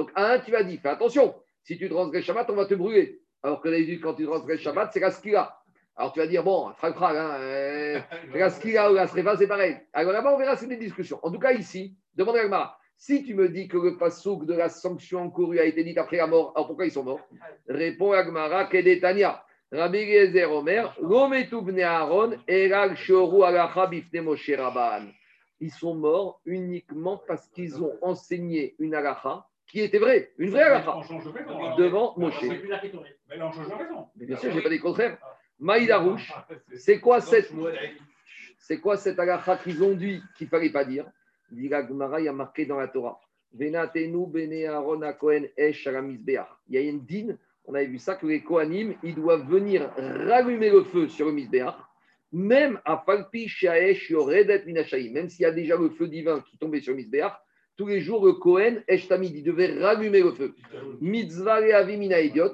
[0.00, 2.72] Donc, à un, tu as dit, fais attention, si tu transgresses Shabbat, on va te
[2.72, 3.20] brûler.
[3.42, 5.54] Alors que d'habitude, quand tu transgresses Shabbat, c'est la skila.
[5.94, 8.00] Alors tu vas dire, bon, frag frag, hein, euh,
[8.34, 9.76] la skila ou la srefa, c'est pareil.
[9.92, 11.20] Alors là-bas, on verra, c'est des discussions.
[11.22, 14.54] En tout cas, ici, demande à Agmara, si tu me dis que le pasouk de
[14.54, 17.20] la sanction encourue a été dit après la mort, alors pourquoi ils sont morts?
[17.68, 19.44] Répond Agmara, Kedetania.
[19.70, 20.96] Rabbi Eliezer Omer,
[21.84, 23.42] Aaron, Eral Shoru
[24.22, 25.08] Moshe Rabban.
[25.60, 30.62] Ils sont morts uniquement parce qu'ils ont enseigné une alacha qui était vraie, une vraie
[30.62, 31.04] alors.
[31.78, 32.42] devant Moshe.
[32.42, 34.06] Mais là, on change de raison.
[34.16, 35.18] Mais bien sûr, je n'ai pas dit contraire.
[35.58, 36.32] Maïdarouche,
[36.74, 37.52] c'est quoi cette.
[38.58, 41.06] C'est quoi cette halakha qu'ils ont dit qu'il ne fallait pas dire?
[41.50, 43.18] Dit il y a marqué dans la Torah.
[43.52, 45.88] Venatenu bene Aaron Kohen esh.
[45.88, 49.90] Il y a une dîne, on avait vu ça, que les Kohanim, ils doivent venir
[49.96, 51.74] rallumer le feu sur le mizbeach,
[52.32, 56.56] même à Falpi Shaesh Yoredet Minashaï, même s'il y a déjà le feu divin qui
[56.58, 57.32] tombait sur le mizbeach,
[57.80, 60.54] tous les jours, le Kohen, Esh Tamid, il devait rallumer le feu.
[61.00, 62.52] Mitzvah le avi mina idiot.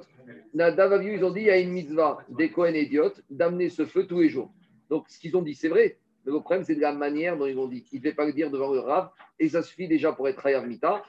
[0.54, 4.06] Nadav ils ont dit, il y a une mitzvah des Kohen idiotes d'amener ce feu
[4.06, 4.52] tous les jours.
[4.88, 5.98] Donc, ce qu'ils ont dit, c'est vrai.
[6.22, 7.84] Le problème, c'est de la manière dont ils ont dit.
[7.90, 9.10] Ils ne devaient pas le dire devant le Rav.
[9.40, 11.02] Et ça suffit déjà pour être Mita.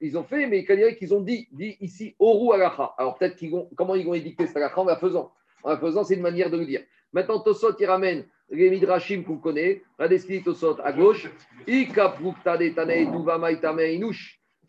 [0.00, 2.94] Ils ont fait, mais il qu'ils ont dit, dit ici, Oru Alacha.
[2.98, 5.32] Alors, peut-être qu'ils vont, comment ils vont édicter cette Alacha En la faisant?
[5.64, 6.82] En la faisant, c'est une manière de le dire.
[7.12, 9.82] Maintenant, Tosot, il ramène les Midrashim qu'on connaît.
[9.98, 11.28] La destinée Tosot à gauche.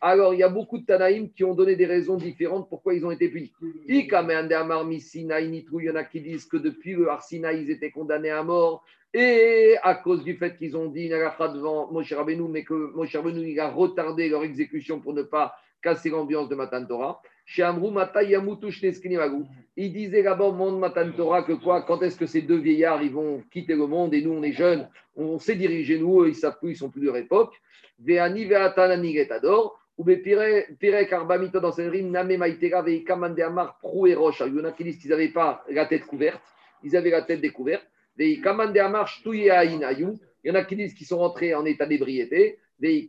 [0.01, 3.05] Alors, il y a beaucoup de Tanaïm qui ont donné des raisons différentes pourquoi ils
[3.05, 3.51] ont été punis.
[3.87, 8.85] Il y en a qui disent que depuis le Arsina, ils étaient condamnés à mort.
[9.13, 13.59] Et à cause du fait qu'ils ont dit devant Moshe Rabbeinu, mais que Moshe Rabbeinu
[13.59, 17.21] a retardé leur exécution pour ne pas casser l'ambiance de Matan Torah.
[19.77, 23.01] Il disait là-bas au monde Matan Torah que quoi Quand est-ce que ces deux vieillards
[23.01, 26.29] ils vont quitter le monde et nous on est jeunes, on sait diriger nous, eux,
[26.29, 27.53] ils savent plus, ils sont plus de leur époque.
[27.99, 29.79] Veani Veatan Anigetador.
[29.97, 34.41] Ou Pire Karbamito dans cette rime, Name Maitera Veika Mandeamar Prou et Roche.
[34.47, 36.39] Il y en a qui disent qu'ils n'avaient pas la tête couverte,
[36.85, 37.85] ils avaient la tête découverte.
[38.17, 40.13] Veika Mandeamar Shtuye Ainayu.
[40.41, 42.59] Il y en a qui disent qu'ils sont rentrés en état d'ébriété.
[42.81, 43.07] Et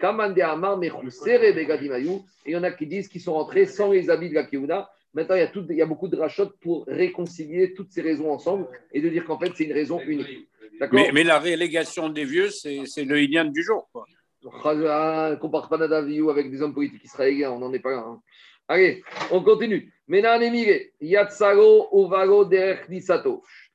[2.46, 4.88] il y en a qui disent qu'ils sont rentrés sans les habits de la Kiuna.
[5.12, 8.00] Maintenant, il y, a tout, il y a beaucoup de rachotes pour réconcilier toutes ces
[8.00, 10.48] raisons ensemble et de dire qu'en fait, c'est une raison unique.
[10.92, 13.88] Mais, mais la relégation des vieux, c'est le Ilian du jour.
[13.92, 14.04] quoi.
[14.64, 18.04] Ah, compare pas Nadaviou avec des hommes politiques israéliens, on n'en est pas là.
[18.06, 18.20] hein.
[18.68, 19.02] Allez,
[19.32, 19.92] on continue.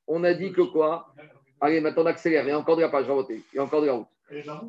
[0.07, 1.13] On a dit que quoi?
[1.59, 2.45] Allez, maintenant on accélère.
[2.45, 3.41] Il y a encore de la page à voter.
[3.53, 4.07] Il y a encore de la route.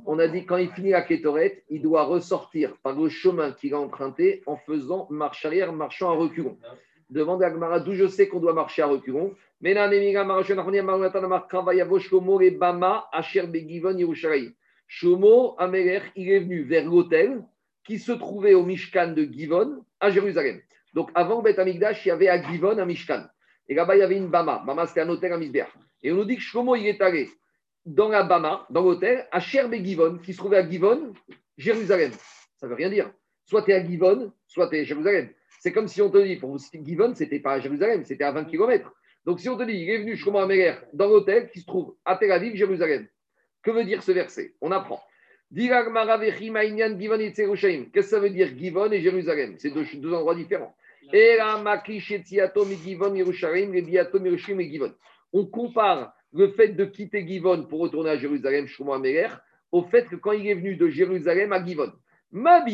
[0.05, 3.73] On a dit quand il finit la kétorette, il doit ressortir par le chemin qu'il
[3.75, 6.59] a emprunté en faisant marche arrière, marchant à reculons.
[7.09, 9.35] Demande à d'où je sais qu'on doit marcher à reculons?
[14.89, 17.43] Shomo Amelech, il est venu vers l'hôtel
[17.85, 20.61] qui se trouvait au Mishkan de Givon à Jérusalem.
[20.93, 23.25] Donc avant Beth Amikdash, il y avait à Givon un Mishkan.
[23.69, 24.63] Et là-bas, il y avait une Bama.
[24.67, 25.73] Bama, c'était un hôtel à Misbéach.
[26.03, 27.29] Et on nous dit que Shlomo, il est allé
[27.87, 31.15] dans la Bama, dans l'hôtel, à Sherbe Givon, qui se trouvait à Givon,
[31.57, 32.11] Jérusalem.
[32.57, 33.11] Ça ne veut rien dire.
[33.45, 35.31] Soit tu es à Givon, soit tu es à Jérusalem.
[35.61, 38.25] C'est comme si on te dit, pour vous, Givon, ce n'était pas à Jérusalem, c'était
[38.25, 38.93] à 20 km.
[39.25, 41.97] Donc si on te dit, il est venu Shlomo Amelech dans l'hôtel qui se trouve
[42.05, 43.07] à Tel Aviv, Jérusalem.
[43.63, 44.55] Que veut dire ce verset?
[44.61, 45.03] On apprend.
[45.53, 45.87] Qu'est-ce
[47.93, 49.55] que ça veut dire Givon et Jérusalem?
[49.59, 50.75] C'est deux, deux endroits différents.
[55.33, 59.31] On compare le fait de quitter Givon pour retourner à Jérusalem, Shlomo Amelech,
[59.73, 61.93] au fait que quand il est venu de Jérusalem à Givon,
[62.33, 62.67] quand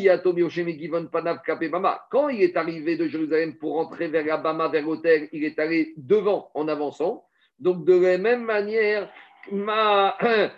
[2.29, 5.93] il est arrivé de Jérusalem pour rentrer vers la Bama, vers l'hôtel, il est allé
[5.95, 7.23] devant en avançant.
[7.59, 9.09] Donc de la même manière,
[9.51, 10.49] de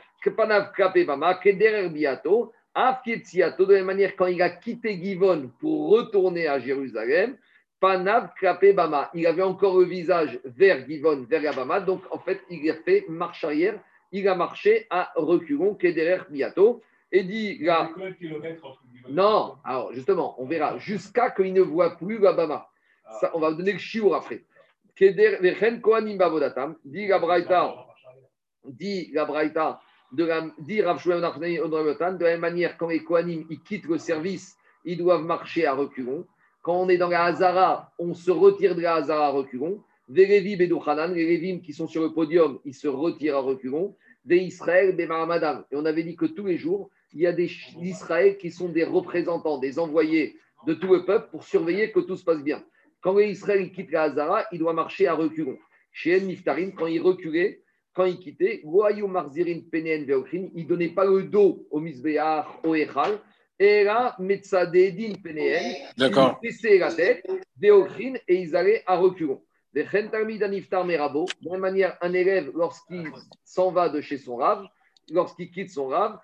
[3.74, 7.36] la même manière, quand il a quitté Givon pour retourner à Jérusalem,
[8.40, 12.42] Kapé Bama, il avait encore le visage vers Givon, vers la Bama, donc en fait,
[12.50, 13.80] il a fait marche arrière,
[14.12, 17.92] il a marché à reculons, derrière Biato, et dit là,
[19.10, 22.68] non, alors justement, on verra, jusqu'à qu'il ne voit plus la Bama.
[23.22, 24.44] Ça, on va donner le chiour après.
[25.00, 25.14] Dit
[27.08, 27.70] la Braïta,
[28.66, 29.80] dit la Braïta,
[30.12, 34.58] de la, dit Rav de la même manière, quand les Kohanim ils quittent le service,
[34.86, 36.26] ils doivent marcher à reculons.
[36.66, 39.84] Quand on est dans la Hazara, on se retire de la Hazara à reculons.
[40.10, 43.96] Des Lévi Bedouchanan, les Lévim qui sont sur le podium, ils se retirent à reculons.
[44.26, 45.64] Des Israël, des Mahamadan.
[45.72, 47.52] Et on avait dit que tous les jours, il y a des
[47.84, 52.16] Israël qui sont des représentants, des envoyés de tout le peuple pour surveiller que tout
[52.16, 52.64] se passe bien.
[53.00, 55.60] Quand les Israël quitte la Hazara, il doit marcher à reculons.
[55.92, 57.62] Chez El Niftarim, quand il reculait,
[57.94, 63.20] quand il quittait, il ne donnait pas le dos au Misbéach, au Echal,
[63.60, 65.14] et là, Metzadedin
[65.98, 67.26] ils baissaient la tête,
[68.28, 69.42] et ils allaient à reculons.
[69.74, 73.12] De la même manière, un élève, lorsqu'il
[73.44, 74.66] s'en va de chez son rave,
[75.12, 76.18] lorsqu'il quitte son rave,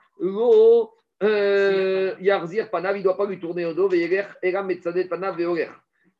[1.23, 5.37] euh, Yarzir Panav, il ne doit pas lui tourner au dos, Veyeler, Era Metzadet Panav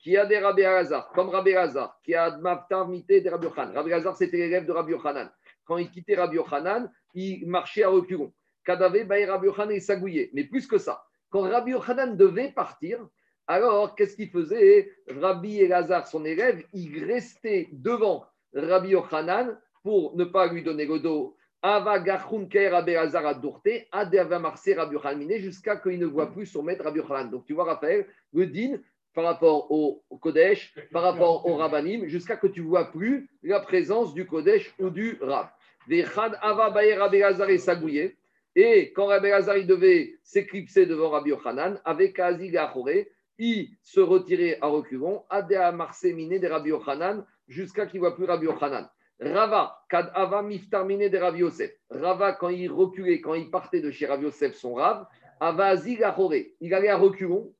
[0.01, 3.75] qui a des Rabbi Hazar, comme Rabbi Hazar, qui a Maftar Mité des Rabbi Yochanan.
[3.75, 5.29] Rabbi Hazar, c'était l'élève de Rabbi Yochanan.
[5.63, 8.33] Quand il quittait Rabbi Yochanan, il marchait à reculons.
[8.65, 10.29] Kadavé, Rabbi il s'agouillait.
[10.33, 12.99] Mais plus que ça, quand Rabbi Yochanan devait partir,
[13.47, 14.91] alors qu'est-ce qu'il faisait?
[15.07, 20.99] Rabbi Elazar, son élève, il restait devant Rabbi Yochanan pour ne pas lui donner le
[20.99, 26.45] dos Ava Rabbi Lazar Adorte, Ade Ava Marse Rabbi Yochanan jusqu'à qu'il ne voit plus
[26.45, 27.29] son maître Rabbi Yochanan.
[27.29, 28.77] Donc tu vois, Raphaël, le din
[29.13, 33.59] par rapport au Kodesh, par rapport au Rabbanim, jusqu'à que tu ne vois plus la
[33.59, 35.47] présence du Kodesh ou du Rab.
[35.87, 38.15] Vechad Ava Rabbi Lazar et Sagouye.
[38.55, 42.89] Et quand Rabbi Lazar devait s'éclipser devant Rabbi Yochanan, avec Azig Achore,
[43.37, 48.25] il se retirait à reculons, Adea Marsemine de Rabbi Yochanan, jusqu'à qu'il ne voit plus
[48.25, 48.89] Rabbi Yochanan.
[49.21, 51.71] Rava, Kad Ava Miftarmine de Rabbi Yosef.
[51.89, 55.05] Rava, quand il reculait, quand il partait de chez Rabbi Yosef, son Rav,
[55.39, 57.53] Ava Azig Achore, il allait à reculons,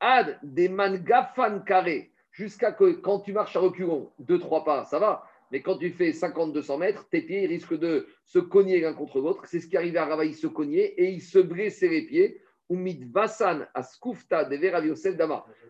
[0.00, 4.98] Ad des mangafan carré, jusqu'à que quand tu marches à reculons, deux, trois pas, ça
[4.98, 5.27] va.
[5.50, 9.44] Mais quand tu fais 50-200 mètres, tes pieds risquent de se cogner l'un contre l'autre.
[9.46, 12.40] C'est ce qui arrivait à Rava, il se cognait et il se blessait les pieds.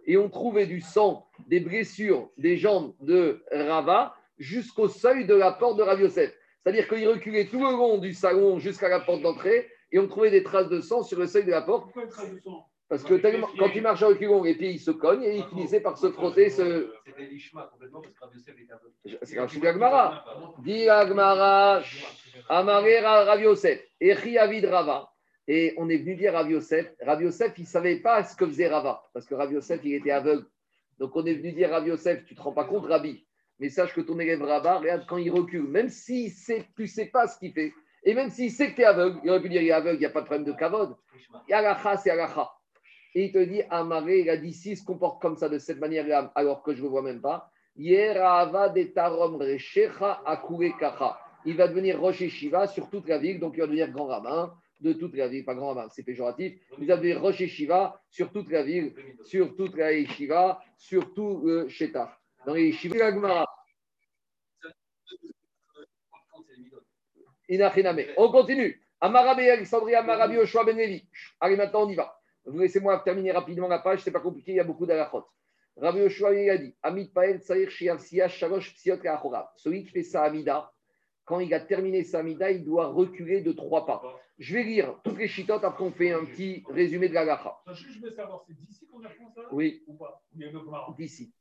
[0.07, 5.53] Et on trouvait du sang, des blessures des jambes de Rava jusqu'au seuil de la
[5.53, 6.09] porte de Rav.
[6.09, 10.33] C'est-à-dire qu'il reculait tout le long du salon jusqu'à la porte d'entrée et on trouvait
[10.33, 11.85] des traces de sang sur le seuil de la porte.
[11.85, 12.69] Pourquoi une trace de sang?
[12.89, 15.45] Parce que tellement- quand tu marches à reculons, les pieds ils se cognent et ils
[15.45, 16.49] finissaient par se frotter.
[16.49, 16.91] Ce...
[17.05, 19.19] C'était l'Ishma complètement parce que Rabbi Yosef était aveugle.
[19.23, 20.25] C'est un chou d'Agmara.
[20.61, 21.83] Dit Agmara,
[22.49, 25.11] Amaré Rav Yosef, Echi Avid Rava.
[25.47, 26.95] Et on est venu dire Rav Yosef.
[27.03, 29.95] Rav Yosef, il ne savait pas ce que faisait Rava, parce que Rav Yosef, il
[29.95, 30.47] était aveugle.
[30.99, 33.27] Donc on est venu dire Rav Yosef, tu ne te rends pas compte, Rabbi,
[33.59, 36.87] mais sache que ton élève Rava, regarde quand il recule, même si sait, tu ne
[36.87, 37.73] sais pas ce qu'il fait,
[38.05, 39.97] et même s'il sait que tu es aveugle, il aurait pu dire il est aveugle,
[39.97, 40.97] il n'y a pas de problème de kavod.
[41.49, 42.51] Yalacha, c'est Yalacha.
[43.19, 45.81] Et il te dit, Amaré, il a dit, s'il se comporte comme ça, de cette
[45.81, 47.51] manière-là, alors que je ne le vois même pas.
[47.75, 48.47] Il va
[51.67, 55.17] devenir Rosh Shiva sur toute la ville, donc il va devenir grand rabbin de toute
[55.17, 56.61] la ville, pas grand rabbin, c'est péjoratif.
[56.79, 58.95] Il va devenir Rosh Shiva sur toute la ville,
[59.25, 62.11] sur toute la yeshiva, sur tout le Shetach.
[62.47, 62.73] Dans les.
[67.49, 68.03] Inachiname.
[68.17, 68.81] On continue.
[69.01, 70.79] Amarabi Alexandrie, Amarabi Oshua Ben.
[71.41, 72.18] Allez, maintenant on y va.
[72.49, 75.25] Vous laissez-moi terminer rapidement la page, c'est pas compliqué, il y a beaucoup d'alachot.
[75.77, 78.97] Rabbi Yoshua a dit Amit Pael Siya Shalosh Psiot.
[79.57, 80.73] Celui qui fait sa Amida,
[81.25, 84.03] quand il a terminé sa Amida, il doit reculer de trois pas.
[84.39, 87.25] Je vais lire toutes les chitotes après on fait un petit résumé de la
[87.73, 90.25] je veux savoir, c'est d'ici qu'on apprend ça Oui, Ou pas
[90.97, 91.33] d'ici.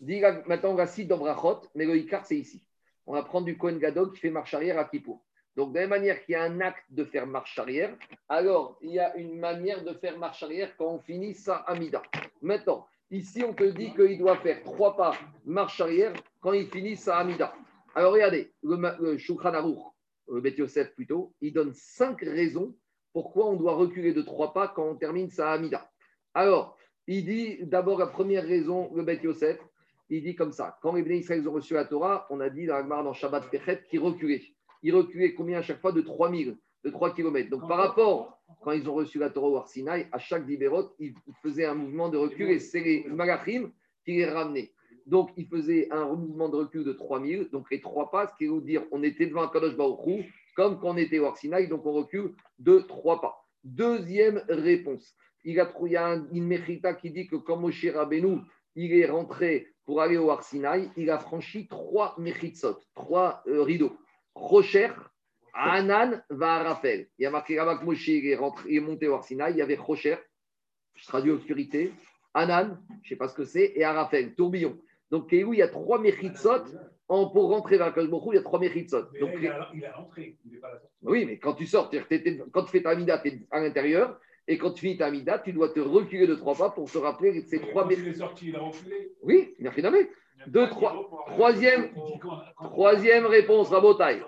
[0.00, 2.66] Maintenant, on va citer dans Brachot, mais le Icar, c'est ici.
[3.06, 5.24] On va prendre du Kohen Gadol qui fait marche arrière à Kippour.
[5.56, 7.94] Donc, de la même manière qu'il y a un acte de faire marche arrière,
[8.28, 12.02] alors il y a une manière de faire marche arrière quand on finit sa Amida.
[12.40, 16.96] Maintenant, ici, on te dit qu'il doit faire trois pas marche arrière quand il finit
[16.96, 17.54] sa Amida.
[17.94, 19.78] Alors, regardez, le, le Aruch,
[20.28, 22.74] le Bet Yosef plutôt, il donne cinq raisons
[23.12, 25.90] pourquoi on doit reculer de trois pas quand on termine sa Amida.
[26.32, 29.58] Alors, il dit d'abord la première raison, le Bet Yosef,
[30.08, 30.78] il dit comme ça.
[30.82, 33.82] Quand les Israël ont reçu la Torah, on a dit dans la dans Shabbat Pechet
[33.88, 34.42] qu'ils reculaient.
[34.82, 37.48] Ils reculaient combien à chaque fois De 3000, de 3 km.
[37.50, 40.90] Donc par rapport, quand ils ont reçu la Torah au Har Sinaï, à chaque Dibérot,
[40.98, 43.70] ils faisaient un mouvement de recul et c'est les Malachim
[44.04, 44.72] qui les ramenaient.
[45.06, 48.46] Donc ils faisaient un mouvement de recul de 3000, donc les trois pas, ce qui
[48.46, 50.24] veut dire on était devant Kadosh Baruch
[50.54, 53.44] comme quand on était au Har Sinaï, donc on recule de trois pas.
[53.64, 55.14] Deuxième réponse.
[55.44, 58.38] Il, a il y a un- une Mechita qui dit que quand Moshe Rabbeinu,
[58.76, 63.62] il est rentré pour aller au Har Sinaï, il a franchi trois Mechitsot, trois euh,
[63.62, 63.96] rideaux.
[64.34, 64.90] Rocher,
[65.54, 67.08] Anan, va Raphaël.
[67.18, 69.24] Il y a marqué là-bas que Moshe il est, rentré, il est monté au Har
[69.24, 70.16] Sinaï, il y avait Rocher,
[70.94, 71.92] je traduis obscurité,
[72.34, 74.78] Anan, je ne sais pas ce que c'est, et Arafel, tourbillon.
[75.10, 76.64] Donc, Kéhou, il y a trois Mechitsot.
[77.08, 79.10] En, pour rentrer vers Akash il y a trois Mechitsot.
[79.12, 80.96] Mais Donc, il, a, il rentré, il n'est pas à la sortie.
[81.02, 81.90] oui, mais quand tu sors,
[82.52, 84.18] quand tu fais ta Mida, tu es à l'intérieur.
[84.48, 86.96] Et quand tu finis ta Mida, tu dois te reculer de trois pas pour te
[86.96, 88.06] rappeler ces trois quand Mechitsot.
[88.08, 89.12] il est sorti, il a reculé.
[89.22, 90.08] Oui, merci Namé.
[90.46, 91.08] Deux, trois.
[91.28, 91.90] Troisième,
[92.56, 94.22] troisième réponse, Rabotai.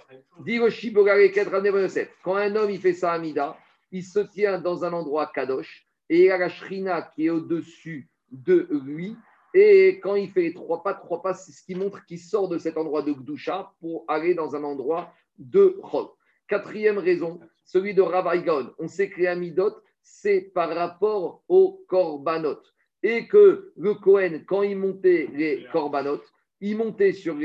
[1.32, 2.09] Kedra Yosef.
[2.22, 3.57] Quand un homme il fait sa Amida,
[3.90, 8.09] il se tient dans un endroit kadosh et il a la shrina qui est au-dessus
[8.30, 9.16] de lui.
[9.55, 12.48] Et quand il fait les trois pas, trois pas, c'est ce qui montre qu'il sort
[12.48, 16.07] de cet endroit de Gdusha pour aller dans un endroit de Chol.
[16.48, 18.72] Quatrième raison, celui de Ravaïgon.
[18.78, 22.59] On sait que les Amidot, c'est par rapport au Korbanot.
[23.05, 26.22] Et que le Kohen, quand il montait les Korbanot,
[26.62, 27.36] il montait sur,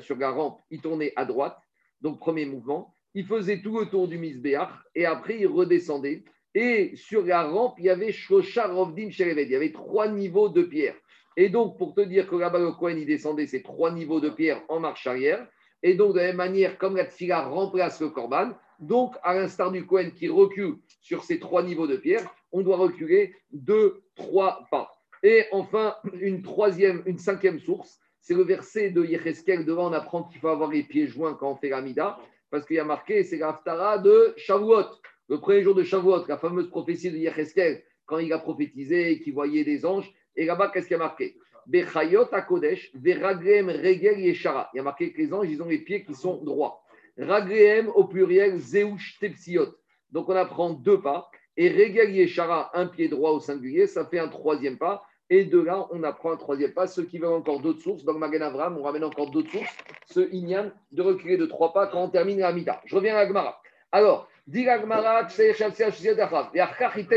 [0.00, 1.58] sur la rampe, il tournait à droite,
[2.02, 6.24] donc premier mouvement, il faisait tout le tour du Misbéach, et après il redescendait.
[6.54, 10.50] Et sur la rampe, il y avait Shosha Rovdim Shereved, il y avait trois niveaux
[10.50, 10.94] de pierre.
[11.38, 14.28] Et donc, pour te dire que là-bas, le Kohen, il descendait ces trois niveaux de
[14.28, 15.48] pierre en marche arrière,
[15.82, 19.72] et donc de la même manière, comme la tfila remplace le Korban, donc à l'instar
[19.72, 24.66] du Kohen qui recule sur ces trois niveaux de pierre, on doit reculer deux, trois
[24.70, 24.97] pas.
[25.22, 29.64] Et enfin, une troisième, une cinquième source, c'est le verset de Yecheskel.
[29.64, 32.18] Devant, on apprend qu'il faut avoir les pieds joints quand on fait la mida.
[32.50, 34.86] Parce qu'il y a marqué, c'est l'Aftara de Shavuot.
[35.28, 39.34] Le premier jour de Shavuot, la fameuse prophétie de Yecheskel, quand il a prophétisé qu'il
[39.34, 40.10] voyait des anges.
[40.36, 41.36] Et là-bas, qu'est-ce qu'il y a marqué?
[41.66, 44.70] Bechayot Kodesh, Veraglem Regel Yeshara.
[44.72, 46.82] Il y a marqué que les anges, ils ont les pieds qui sont droits.
[47.18, 49.74] Raglem au pluriel, Zeush Tepsiot.
[50.10, 51.30] Donc on apprend deux pas.
[51.60, 55.04] Et Regel Yeshara, un pied droit au singulier, ça fait un troisième pas.
[55.28, 56.86] Et de là, on apprend un troisième pas.
[56.86, 59.76] Ceux qui veulent encore d'autres sources, dans le Magan Avram, on ramène encore d'autres sources.
[60.06, 62.80] Ce Inyan de reculer de trois pas quand on termine la Mida.
[62.84, 63.60] Je reviens à Agmara.
[63.90, 65.26] Alors, dit Agmara,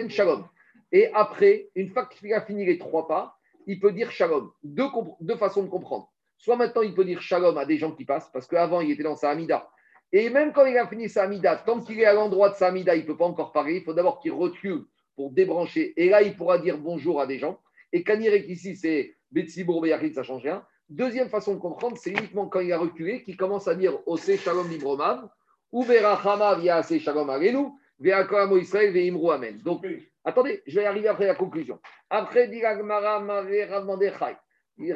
[0.09, 0.43] Shalom.
[0.91, 3.37] Et après, une fois qu'il a fini les trois pas,
[3.67, 4.49] il peut dire Shalom.
[4.63, 4.87] Deux,
[5.19, 6.11] deux façons de comprendre.
[6.39, 9.03] Soit maintenant, il peut dire Shalom à des gens qui passent, parce qu'avant, il était
[9.03, 9.69] dans sa Amida.
[10.13, 12.67] Et même quand il a fini sa Amida, tant qu'il est à l'endroit de sa
[12.67, 13.77] Amida, il ne peut pas encore parler.
[13.77, 14.83] Il faut d'abord qu'il recule
[15.15, 15.93] pour débrancher.
[15.95, 17.59] Et là, il pourra dire bonjour à des gens.
[17.93, 20.65] Et Kanirek ici, c'est Betsibour Beyachid, ça ne change rien.
[20.89, 24.35] Deuxième façon de comprendre, c'est uniquement quand il a reculé qu'il commence à dire Ose
[24.35, 25.29] Shalom Libromav,
[25.71, 27.67] ou Berachama via Ase Shalom Arenu,
[27.99, 29.57] Veakoramo Israël, Veimru Amen.
[29.59, 29.85] Donc,
[30.25, 31.79] attendez, je vais arriver après la conclusion.
[32.09, 34.35] Après, dit Agmara, Rav Mordechai.
[34.77, 34.91] Il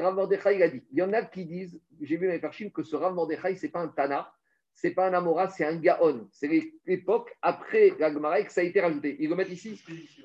[0.64, 3.14] a dit il y en a qui disent, j'ai vu les Farshim, que ce Rav
[3.14, 4.30] Mordechai, ce n'est pas un Tana,
[4.76, 6.28] ce n'est pas un Amora, c'est un Gaon.
[6.32, 6.50] C'est
[6.86, 9.16] l'époque après l'Agmara que ça a été rajouté.
[9.20, 9.82] Ils le mettent ici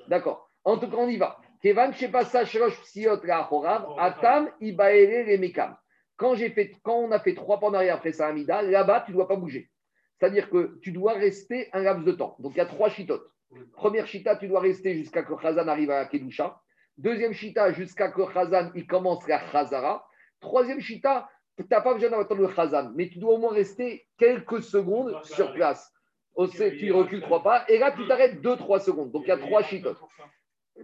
[0.07, 0.49] D'accord.
[0.63, 1.39] En tout cas, on y va.
[1.61, 5.75] Kevan Psiot La Horav, Atam Remekam.
[6.17, 9.11] Quand, fait, quand on a fait trois pas en arrière après ça, Amida, là-bas, tu
[9.11, 9.71] ne dois pas bouger.
[10.19, 12.35] C'est-à-dire que tu dois rester un laps de temps.
[12.39, 13.27] Donc, il y a trois chitotes.
[13.73, 16.61] Première chita, tu dois rester jusqu'à que Khazan arrive à Kedusha.
[16.97, 20.05] Deuxième chita, jusqu'à que Khazan il commence la Khazara.
[20.41, 24.07] Troisième chita, tu n'as pas besoin d'attendre le Khazan, mais tu dois au moins rester
[24.17, 25.91] quelques secondes sur place.
[26.33, 29.11] Au- Tu recules trois pas, et là, tu t'arrêtes deux, trois secondes.
[29.11, 29.99] Donc, il y a trois chitotes.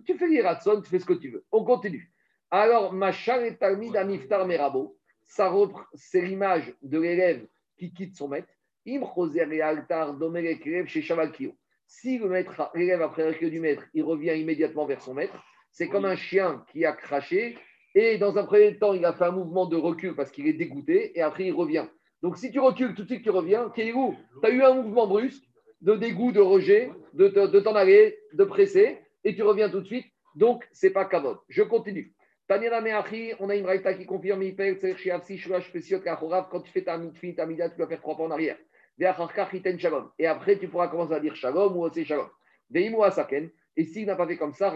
[0.06, 1.46] Tu fais les ratson, tu fais ce que tu veux.
[1.52, 2.12] On continue.
[2.52, 4.98] Alors, Machar et Talmid Amiftar Merabo,
[5.94, 7.48] c'est l'image de l'élève
[7.78, 8.50] qui quitte son maître.
[11.88, 15.36] Si le maître, l'élève après le du maître, il revient immédiatement vers son maître,
[15.72, 17.58] c'est comme un chien qui a craché
[18.00, 20.54] et dans un premier temps, il a fait un mouvement de recul parce qu'il est
[20.54, 21.88] dégoûté et après il revient.
[22.22, 25.44] Donc si tu recules tout de suite, tu reviens, tu as eu un mouvement brusque
[25.82, 29.88] de dégoût, de rejet, de, de t'en aller, de presser et tu reviens tout de
[29.88, 30.06] suite.
[30.36, 31.40] Donc, c'est pas kavod.
[31.50, 32.14] Je continue.
[32.48, 37.78] Tania Meachi, on a une raïta qui confirme quand tu fais ta mitfi, ta tu
[37.78, 38.58] dois faire trois pas en arrière.
[39.00, 42.30] Et après, tu pourras commencer à dire Shalom ou Ose Shalom.
[43.76, 44.74] Et s'il n'a pas fait comme ça.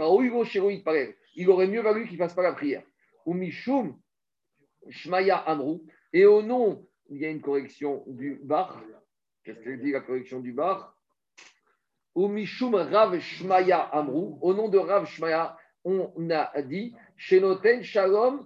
[1.36, 2.84] Il aurait mieux valu qu'il ne fasse pas la prière.
[3.26, 4.00] Ou Mishum,
[4.90, 5.86] Shmaya, Amrou.
[6.14, 8.82] Et au nom, il y a une correction du bar.
[9.44, 10.96] Qu'est-ce qu'elle dit, la correction du bar?
[12.16, 18.46] Ou Mishum Rav Shmaya Amrou, au nom de Rav Shmaya, on a dit Shenoten Shalom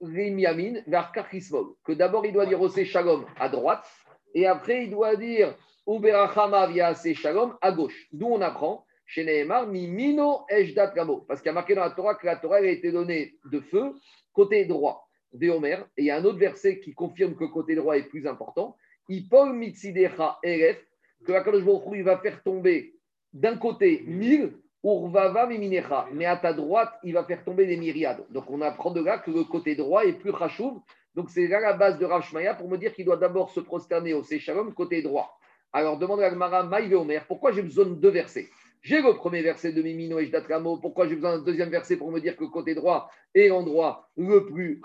[0.00, 3.86] Rimiamin Varkar Kismol, que d'abord il doit dire Ose Shalom à droite,
[4.34, 5.56] et après il doit dire
[5.86, 8.08] Uberachama via Shalom à gauche.
[8.12, 11.90] D'où on apprend chez Nehemar Mimino Ejdat Gamo, parce qu'il y a marqué dans la
[11.90, 13.94] Torah que la Torah a été donnée de feu
[14.32, 15.08] côté droit.
[15.32, 18.26] Véomer, et il y a un autre verset qui confirme que côté droit est plus
[18.26, 18.76] important.
[19.08, 20.78] Ipol Mitzidecha Eref,
[21.24, 22.94] que Akadosh Baruch il va faire tomber
[23.32, 24.52] d'un côté mille,
[24.84, 28.24] Urvava Miminecha, mais à ta droite, il va faire tomber des myriades.
[28.30, 30.80] Donc on apprend de là que le côté droit est plus rachouv.
[31.14, 32.24] Donc c'est là la base de Rav
[32.58, 35.38] pour me dire qu'il doit d'abord se prosterner au Shalom côté droit.
[35.72, 38.48] Alors demande à Gmara, Maïve Omer, pourquoi j'ai besoin de deux versets?
[38.82, 41.96] J'ai le premier verset de Mimino et Jdat Kamo, pourquoi j'ai besoin d'un deuxième verset
[41.96, 44.80] pour me dire que côté droit est l'endroit le plus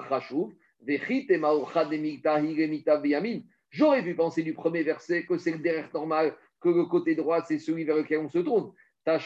[3.01, 3.39] Biyamin.
[3.71, 7.41] J'aurais pu penser du premier verset que c'est le derrière normal, que le côté droit,
[7.41, 8.71] c'est celui vers lequel on se tourne.
[9.07, 9.17] Le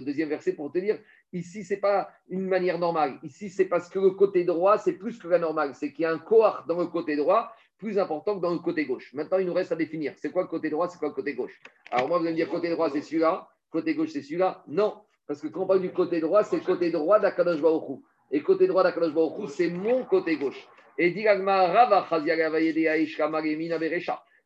[0.00, 0.98] deuxième verset pour te dire,
[1.34, 3.18] ici, c'est pas une manière normale.
[3.22, 5.74] Ici, c'est parce que le côté droit, c'est plus que la normale.
[5.74, 8.58] C'est qu'il y a un koar dans le côté droit plus important que dans le
[8.58, 9.12] côté gauche.
[9.14, 10.12] Maintenant, il nous reste à définir.
[10.16, 11.58] C'est quoi le côté droit, c'est quoi le côté gauche?
[11.90, 13.48] Alors moi, vous allez me dire, côté droit, c'est celui-là.
[13.70, 14.62] Côté gauche, c'est celui-là.
[14.68, 17.94] Non, parce que quand on parle du côté droit, c'est côté droit d'Akadosh Baruch Hu.
[18.30, 20.68] Et côté droit d'Akadosh Baruch Hu, c'est mon côté gauche.
[20.98, 22.00] Et dit Rava.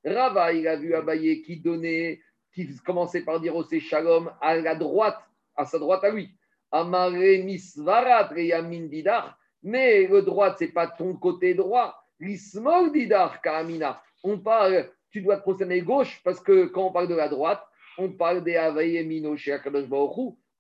[0.05, 2.21] Rava, il a vu Abaye qui donnait,
[2.55, 5.19] qui commençait par dire au Shalom à la droite,
[5.57, 6.31] à sa droite à lui.
[6.71, 9.39] Amare Misvarat Reyamin Didar.
[9.63, 12.04] Mais le droit, c'est pas ton côté droit.
[12.21, 14.03] L'ismol Didar Karamina.
[14.23, 17.63] On parle, tu dois te prosterner gauche parce que quand on parle de la droite,
[17.99, 19.87] on parle des Avaye Mino chez Akadosh.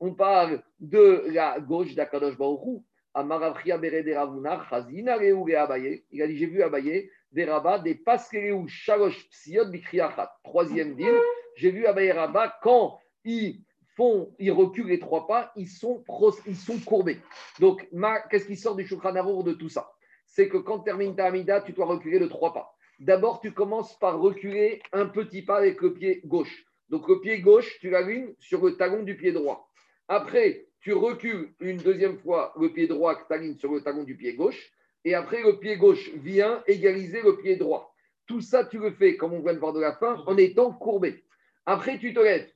[0.01, 2.79] On parle de la gauche d'Akadosh Baruch Hu.
[3.15, 6.05] Amaravria Berede Ravuna, Chazina Reu Abaye.
[6.11, 10.33] Il a dit J'ai vu Abaye, des rabats, des paskereu shalosh psiot bikriachat.
[10.43, 11.15] Troisième deal,
[11.57, 13.61] j'ai vu Abaye Rabat quand ils
[13.97, 17.21] font, ils reculent les trois pas, ils sont, pros- ils sont courbés.
[17.61, 17.89] Donc,
[18.29, 19.89] qu'est-ce qui sort du Shulchan Arour de tout ça?
[20.35, 22.75] C'est que quand tu termines ta Amida, tu dois reculer de trois pas.
[22.99, 26.65] D'abord, tu commences par reculer un petit pas avec le pied gauche.
[26.89, 29.71] Donc, le pied gauche, tu l'alignes sur le talon du pied droit.
[30.09, 34.03] Après, tu recules une deuxième fois le pied droit que tu alignes sur le talon
[34.03, 34.73] du pied gauche.
[35.05, 37.95] Et après, le pied gauche vient égaliser le pied droit.
[38.27, 40.73] Tout ça, tu le fais, comme on vient de voir de la fin, en étant
[40.73, 41.23] courbé.
[41.65, 42.51] Après, tu te lèves.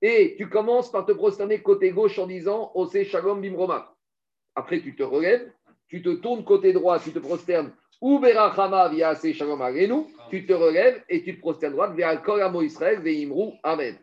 [0.00, 3.94] Et tu commences par te prosterner côté gauche en disant Ose Shalom Bimroma.
[4.56, 5.48] Après, tu te relèves,
[5.92, 7.70] tu te tournes côté droit, tu te prosternes
[8.00, 9.60] Uberachama via Ase Shalom
[10.30, 13.98] tu te relèves et tu te prosternes droite via Kol Amo Israël Veimru Amen.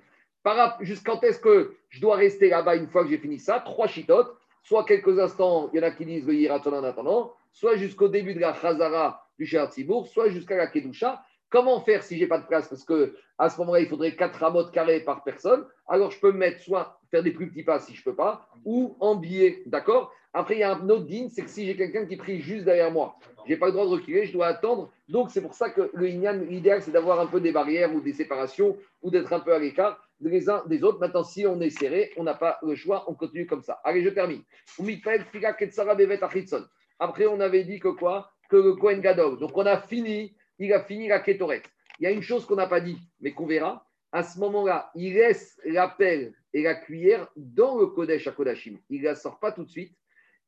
[0.82, 3.60] Jusqu'à est-ce que je dois rester là-bas une fois que j'ai fini ça?
[3.62, 7.34] Trois chitotes, soit quelques instants, il y en a qui disent le Yiraton en attendant,
[7.52, 11.24] soit jusqu'au début de la Chazara du Shérat Tzibour, soit jusqu'à la Kedusha.
[11.50, 12.68] Comment faire si j'ai pas de place?
[12.68, 15.66] Parce que à ce moment-là, il faudrait 4 ramotes carrés par personne.
[15.88, 18.48] Alors, je peux me mettre soit faire des plus petits pas si je peux pas,
[18.64, 20.14] ou en billet, d'accord?
[20.34, 22.66] Après, il y a un autre digne, c'est que si j'ai quelqu'un qui prie juste
[22.66, 23.16] derrière moi,
[23.48, 24.92] j'ai pas le droit de reculer, je dois attendre.
[25.08, 28.00] Donc, c'est pour ça que le Inyan, l'idéal, c'est d'avoir un peu des barrières ou
[28.00, 31.00] des séparations, ou d'être un peu à l'écart des uns des autres.
[31.00, 33.80] Maintenant, si on est serré, on n'a pas le choix, on continue comme ça.
[33.84, 34.44] Allez, je termine.
[37.00, 38.32] Après, on avait dit que quoi?
[38.50, 39.40] Que le Kohen Gadol.
[39.40, 41.64] Donc, on a fini, il a fini la Ketoret.
[42.00, 43.88] Il y a une chose qu'on n'a pas dit, mais qu'on verra.
[44.12, 48.78] À ce moment-là, il laisse la pelle et la cuillère dans le Kodesh à Kodashim.
[48.90, 49.96] Il ne la sort pas tout de suite.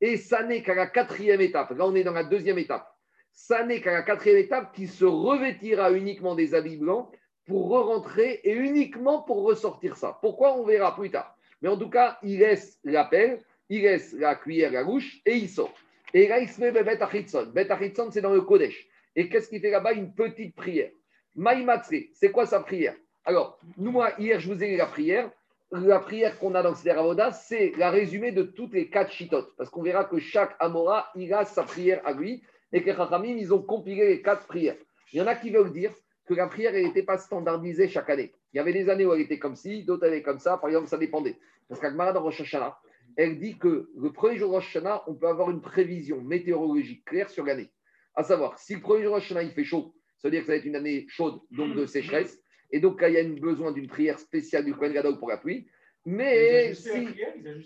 [0.02, 1.72] Et ça n'est qu'à la quatrième étape.
[1.72, 2.92] Là, on est dans la deuxième étape.
[3.32, 7.10] Ça n'est qu'à la quatrième étape qu'il se revêtira uniquement des habits blancs
[7.46, 10.18] pour re-rentrer et uniquement pour ressortir ça.
[10.22, 10.58] Pourquoi?
[10.58, 11.36] On verra plus tard.
[11.62, 15.36] Mais en tout cas, il laisse la pelle, il laisse la cuillère, la bouche et
[15.36, 15.74] il sort.
[16.14, 17.52] Et là, il se met Bet Achitson.
[17.54, 18.88] Bet Achitson, c'est dans le Kodesh.
[19.16, 19.94] Et qu'est-ce qu'il fait là-bas?
[19.94, 20.92] Une petite prière.
[21.36, 22.96] Maïmatsé, c'est quoi sa prière?
[23.24, 25.32] Alors, nous, moi, hier, je vous ai dit la prière.
[25.72, 29.56] La prière qu'on a dans le Avoda, c'est la résumé de toutes les quatre chitotes.
[29.56, 32.44] Parce qu'on verra que chaque Amora, il a sa prière à lui.
[32.74, 34.78] Et que Chachamim, ils ont compilé les quatre prières.
[35.14, 35.94] Il y en a qui veulent dire
[36.26, 38.34] que la prière n'était pas standardisée chaque année.
[38.54, 40.58] Il y avait des années où elle était comme ci, d'autres années comme ça.
[40.58, 41.38] Par exemple, ça dépendait.
[41.70, 42.78] Parce qu'Agmara dans Rosh Hashanah,
[43.16, 47.06] elle dit que le premier jour de Rosh Hashanah, on peut avoir une prévision météorologique
[47.06, 47.70] claire sur l'année.
[48.16, 50.42] À savoir, si le premier jour de Rosh Hashanah, il fait chaud, ça veut dire
[50.42, 52.42] que ça va être une année chaude, donc de sécheresse.
[52.72, 55.30] Et donc, quand il y a une- besoin d'une prière spéciale du Kohen Gadol pour
[55.30, 55.68] la pluie.
[56.06, 57.08] Mais si.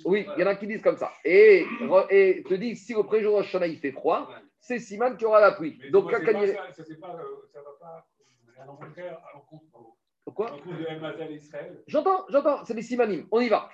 [0.03, 1.11] Oui, il y en a qui disent comme ça.
[1.23, 1.65] Et,
[2.09, 4.29] et te disent, si le premier jour de Rosh il fait froid,
[4.59, 5.79] c'est Siman qui aura la pluie.
[5.91, 8.07] Donc, quand il y a- ça, pas, euh, ça va pas
[8.61, 9.63] à l'encontre à l'encontre
[10.33, 11.83] Quoi à l'encontre de El Mazal Israël.
[11.87, 13.27] J'entends, j'entends, c'est des simanim.
[13.31, 13.69] On y va.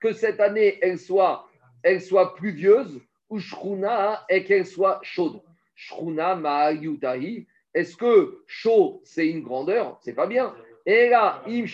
[0.00, 1.46] Que cette année, elle soit,
[1.82, 3.00] elle soit pluvieuse,
[3.30, 5.40] Ushruna, et qu'elle soit chaude.
[5.74, 7.46] Shruna, Ma'ayutahi.
[7.72, 9.98] Est-ce que chaud, c'est une grandeur?
[10.02, 10.54] C'est pas bien.
[10.84, 11.64] Et là, Im.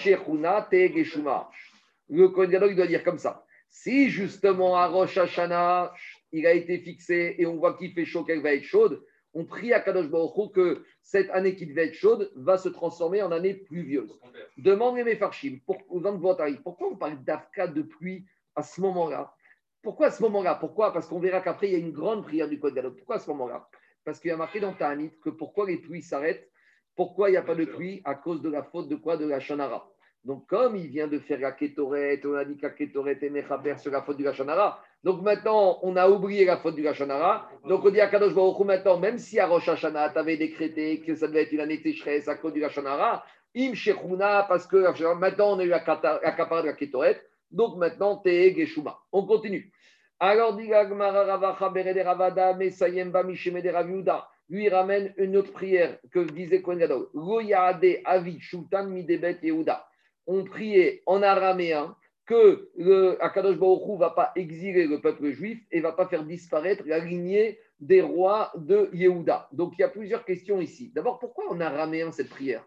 [2.08, 3.44] Le il doit dire comme ça.
[3.68, 5.92] Si justement à Rosh Hashanah,
[6.32, 9.04] il a été fixé et on voit qu'il fait chaud, qu'elle va être chaude,
[9.34, 13.22] on prie à Kadosh Baruch que cette année qui devait être chaude va se transformer
[13.22, 14.18] en année pluvieuse.
[14.56, 19.35] Demande les Mefarshim, pour, pourquoi on parle d'Afka de pluie à ce moment-là?
[19.86, 20.56] Pourquoi à ce moment-là?
[20.56, 20.92] Pourquoi?
[20.92, 22.96] Parce qu'on verra qu'après, il y a une grande prière du Code Gadol.
[22.96, 23.68] Pourquoi à ce moment-là?
[24.04, 26.50] Parce qu'il y a marqué dans Ta'anit que pourquoi les pluies s'arrêtent
[26.96, 29.16] Pourquoi il n'y a pas de pluie À cause de la faute de quoi?
[29.16, 29.88] De la Shonara.
[30.24, 33.30] Donc, comme il vient de faire la Ketoret, on a dit que la Ketoret est
[33.30, 34.82] Mechaber sur la faute du Lachonara.
[35.04, 37.48] Donc, maintenant, on a oublié la faute du Lachonara.
[37.68, 40.36] Donc, on dit à Kadosh Baruch Hu, maintenant, même si à Rosh Hashanah, tu avais
[40.36, 43.24] décrété que ça devait être une année sécheresse à cause du Lachonara,
[43.56, 44.78] Im Shechuna, parce que
[45.14, 47.22] maintenant, on a eu la la de la Ketoret.
[47.52, 48.98] Donc, maintenant, Te Geshuma.
[49.12, 49.72] On continue.
[50.18, 50.70] Alors, dit.
[54.48, 57.08] Lui, il ramène une autre prière que disait Kohen Gadol.
[58.04, 58.38] Avi
[58.86, 59.86] Midebet Yehuda
[60.26, 61.94] on priait en araméen
[62.26, 66.24] que le Akadosh Baruch Hu va pas exiler le peuple juif et va pas faire
[66.24, 69.48] disparaître la lignée des rois de Yehuda.
[69.52, 70.90] Donc il y a plusieurs questions ici.
[70.94, 72.64] D'abord, pourquoi en araméen cette prière?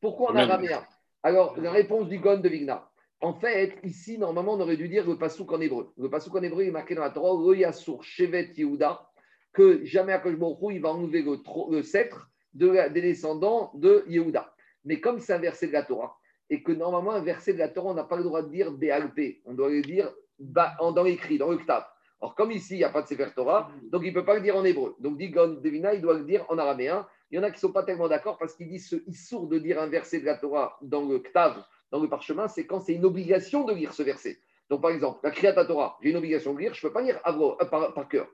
[0.00, 0.84] Pourquoi en araméen?
[1.22, 2.86] Alors, la réponse du Gon de Vigna.
[3.22, 5.92] En fait, ici, normalement, on aurait dû dire le pasouk en hébreu.
[5.96, 9.08] Le pasouk en hébreu est marqué dans la Torah, Yasur Shevet Yehuda,
[9.52, 11.38] que jamais Baruch Hu, il va enlever le,
[11.70, 14.52] le sceptre des descendants de Yehuda.
[14.84, 16.16] Mais comme c'est un verset de la Torah,
[16.50, 18.72] et que normalement, un verset de la Torah, on n'a pas le droit de dire
[18.72, 21.84] BALP, on doit le dire dans l'écrit, dans le ktav.
[22.20, 24.34] Or, comme ici, il n'y a pas de Sefer Torah, donc il ne peut pas
[24.34, 24.96] le dire en hébreu.
[24.98, 27.06] Donc, dit Devina, il doit le dire en araméen.
[27.30, 29.46] Il y en a qui ne sont pas tellement d'accord parce qu'ils disent ce issour
[29.46, 32.80] de dire un verset de la Torah dans le ktav, dans le parchemin, c'est quand
[32.80, 34.38] c'est une obligation de lire ce verset.
[34.70, 37.02] Donc, par exemple, la Kriyat Torah, j'ai une obligation de lire, je ne peux pas
[37.02, 38.26] lire euh, par, cœur.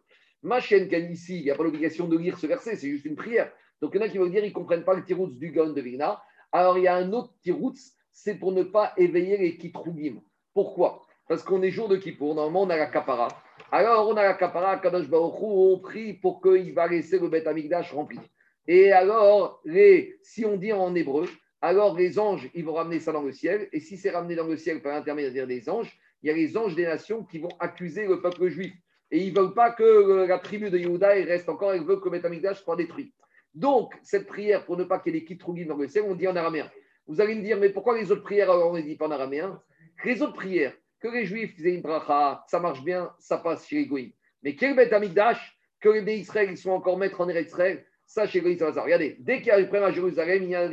[0.42, 3.16] Ma chaîne ici, il n'y a pas l'obligation de lire ce verset, c'est juste une
[3.16, 3.52] prière.
[3.82, 5.50] Donc, il y en a qui vont dire qu'ils ne comprennent pas le tiroutz du
[5.50, 6.22] Gon de Vigna.
[6.52, 10.20] Alors, il y a un autre tiroutz, c'est pour ne pas éveiller les kitrougim.
[10.54, 11.02] Pourquoi?
[11.28, 13.28] Parce qu'on est jour de Kippour, normalement on a la kapara.
[13.70, 17.28] Alors on a la kapara, Kadosh Baruch Hu, on prie pour qu'il va laisser le
[17.28, 18.18] Beth Amikdash rempli.
[18.66, 19.62] Et alors,
[20.22, 21.28] si on dit en hébreu,
[21.60, 23.68] alors les anges, ils vont ramener ça dans le ciel.
[23.72, 26.56] Et si c'est ramené dans le ciel par l'intermédiaire des anges, il y a les
[26.56, 28.74] anges des nations qui vont accuser le peuple juif.
[29.10, 32.00] Et ils ne veulent pas que euh, la tribu de Yehuda reste encore, ils veulent
[32.00, 33.12] que le Beth Amikdash soit détruit.
[33.54, 36.28] Donc, cette prière, pour ne pas qu'il y ait des dans le ciel, on dit
[36.28, 36.70] en araméen.
[37.06, 39.10] Vous allez me dire, mais pourquoi les autres prières, alors on ne dit pas en
[39.10, 39.60] araméen?
[40.04, 43.76] Les autres prières, que les juifs faisaient une bracha, ça marche bien, ça passe chez
[43.76, 44.12] les goïms.
[44.42, 48.40] Mais quel Beth Amikdash, que les Israël, ils sont encore maîtres en Israël, ça chez
[48.40, 48.82] les ça.
[48.82, 50.68] Regardez, dès qu'il y a problème à Jérusalem, il y a un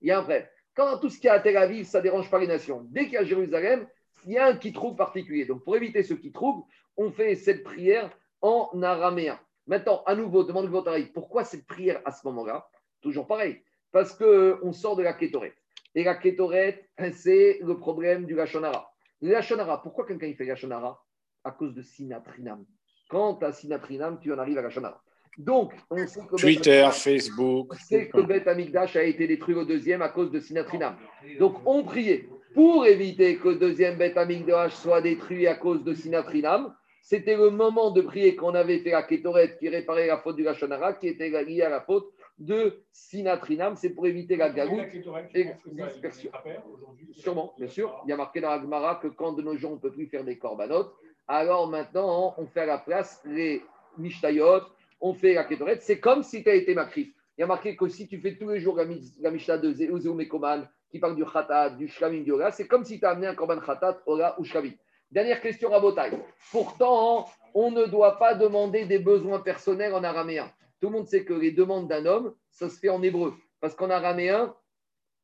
[0.00, 0.26] il y a un.
[0.74, 2.86] Quand tout ce qui est à Tel Aviv, ça ne dérange pas les nations.
[2.90, 3.86] Dès qu'il y a Jérusalem,
[4.26, 5.46] il y a un qui trouve particulier.
[5.46, 6.64] Donc, pour éviter ce qui trouve,
[6.96, 8.10] on fait cette prière
[8.42, 9.38] en araméen.
[9.66, 11.06] Maintenant, à nouveau, demande avis.
[11.06, 12.68] Pourquoi cette prière à ce moment-là?
[13.00, 13.62] Toujours pareil.
[13.90, 15.56] Parce qu'on sort de la kétorette.
[15.94, 18.92] Et la kétorette, c'est le problème du Lachonara.
[19.22, 21.02] Le Lachonara, pourquoi quelqu'un fait Lachonara?
[21.42, 22.66] À cause de Sinatrinam.
[23.08, 25.02] Quand tu as Sinatrinam, tu en arrives à Lachonara.
[25.38, 27.72] Donc, on sait que Twitter, Facebook.
[27.72, 30.96] on sait que Beth Amikdash a été détruit au deuxième à cause de Sinatrinam.
[31.38, 35.92] Donc, on priait pour éviter que le deuxième Beth Amikdash soit détruit à cause de
[35.92, 36.74] Sinatrinam.
[37.02, 40.42] C'était le moment de prier qu'on avait fait à Kétoret qui réparait la faute du
[40.42, 43.76] Lachonara, qui était liée à la faute de Sinatrinam.
[43.76, 44.86] C'est pour éviter la galoute.
[45.34, 46.30] et dispersion.
[47.12, 48.02] Sûrement, bien sûr.
[48.06, 49.92] Il y a marqué dans la Gemara que quand de nos jours on ne peut
[49.92, 50.92] plus faire des korbanot,
[51.28, 53.62] alors maintenant on fait à la place les
[53.98, 54.62] mishtayot,
[55.00, 55.78] on fait la kétoret.
[55.80, 57.08] C'est comme si tu as été makrif.
[57.36, 58.84] Il y a marqué que si tu fais tous les jours la,
[59.20, 62.84] la mishnah de Zéou Mekoman, qui parle du khatat, du shlamim, du ola, c'est comme
[62.84, 64.72] si tu as amené un korban khatat, ola ou shlamim.
[65.10, 66.12] Dernière question à Botaï.
[66.50, 70.50] Pourtant, on ne doit pas demander des besoins personnels en araméen.
[70.80, 73.34] Tout le monde sait que les demandes d'un homme, ça se fait en hébreu.
[73.60, 74.54] Parce qu'en araméen,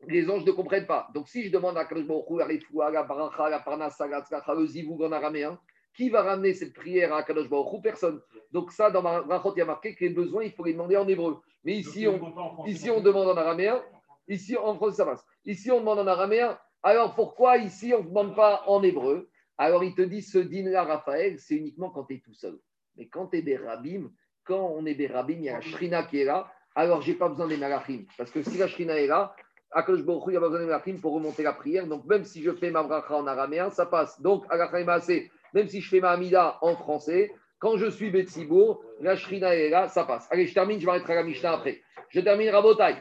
[0.06, 1.08] les anges ne comprennent pas.
[1.14, 4.66] Donc, si je demande à Kadosh Baruch Hu, refoua, la baracha, la parnassa, tzlacha, le
[4.66, 5.58] zivoug en araméen,
[5.94, 7.82] qui va ramener cette prière à Kadosh Baruch Hu?
[7.82, 8.20] Personne.
[8.50, 10.72] Donc, ça, dans ma rachot, il y a marqué que les besoins, il faut les
[10.72, 11.40] demander en hébreu.
[11.64, 13.82] Mais ici, on, ici, on demande en araméen.
[14.28, 15.24] Ici, en français, ça passe.
[15.44, 16.58] Ici, on demande en araméen.
[16.82, 19.28] Alors, pourquoi ici, on ne demande pas en hébreu?
[19.58, 22.58] Alors, il te dit, ce dîner-là, Raphaël, c'est uniquement quand tu es tout seul.
[22.96, 24.10] Mais quand tu es Berabim,
[24.44, 26.50] quand on est Berabim, il y a la Shrina qui est là.
[26.74, 28.04] Alors, j'ai pas besoin des Malachim.
[28.18, 29.34] Parce que si la Shrina est là,
[29.70, 31.86] Akadosh Baruch il n'y a pas besoin des Malachim pour remonter la prière.
[31.86, 34.20] Donc, même si je fais ma bracha en araméen, ça passe.
[34.20, 38.82] Donc, Alachim Maaseh, même si je fais ma Amida en français, quand je suis Betsibourg,
[39.00, 40.26] la Shrina est là, ça passe.
[40.30, 41.80] Allez, je termine, je vais arrêter la Mishnah après.
[42.08, 42.96] Je termine Rabotai.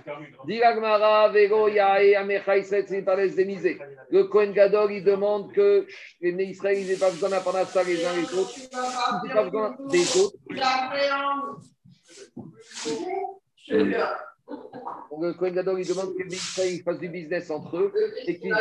[4.12, 5.88] Le Kohen Gadol, il demande que
[6.22, 8.54] les Bnei Israël, ils n'aient pas besoin d'apprendre ça les uns les autres.
[8.56, 10.38] Ils n'aient pas besoin des autres.
[15.20, 17.91] Le Kohen Gadol, il demande que les Israël ils fassent du business entre eux
[18.28, 18.56] et qu'ils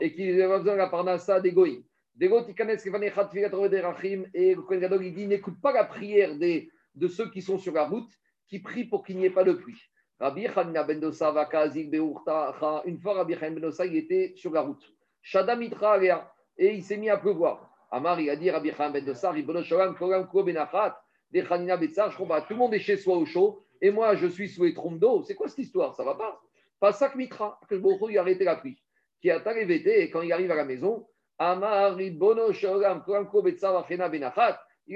[0.00, 1.84] et qu'ils pas besoin de la parnassa des goïs.
[2.14, 6.36] Des goïs, ils connaissent rachim, et le Kohen Gadol, il dit n'écoute pas la prière
[6.36, 8.10] des, de ceux qui sont sur la route,
[8.48, 9.80] qui prient pour qu'il n'y ait pas de pluie.
[10.20, 14.52] Rabbi Hanina ben Dosa, Vakazik, Beurta, une fois Rabbi Hanina ben Dosa, il était sur
[14.52, 14.84] la route.
[15.22, 17.70] Shada Mitra Alea, et il s'est mis à pleuvoir.
[17.90, 21.00] Amar, il a dit Rabbi Hanina ben Dosa, Ribono Shalom, Kolam Ko Benachat,
[21.30, 24.26] des Hanina je comprends, tout le monde est chez soi au chaud, et moi je
[24.26, 25.22] suis sous les trompes d'eau.
[25.22, 25.94] C'est quoi cette histoire?
[25.94, 26.40] Ça va pas?
[26.80, 28.78] Pas ça que Mitra, que Hu, il a arrêté la pluie.
[29.20, 31.06] Qui a arrivé, et quand il arrive à la maison,
[31.40, 31.46] il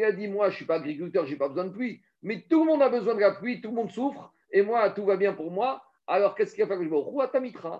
[0.05, 2.01] a dit Moi, je ne suis pas agriculteur, je n'ai pas besoin de pluie.
[2.23, 4.89] Mais tout le monde a besoin de la pluie, tout le monde souffre, et moi,
[4.91, 5.83] tout va bien pour moi.
[6.07, 7.31] Alors, qu'est-ce qu'il a fait avec Baruch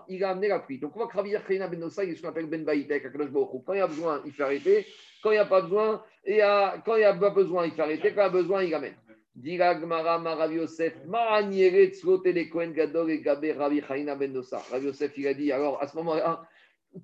[0.07, 0.79] Il a amené la pluie.
[0.79, 2.47] Donc, on voit que Ben Nosai, il est Ben.
[3.65, 4.85] Quand il y a besoin, il fait arrêter.
[5.21, 6.01] Quand il n'y a pas besoin,
[6.41, 8.13] à- quand il n'y a pas besoin, il fait arrêter.
[8.13, 8.95] Quand il a besoin, il amène.
[9.35, 11.19] Marav Yosef, Ben.
[14.71, 16.47] Rabbi Yosef, il a dit, alors, à ce moment-là,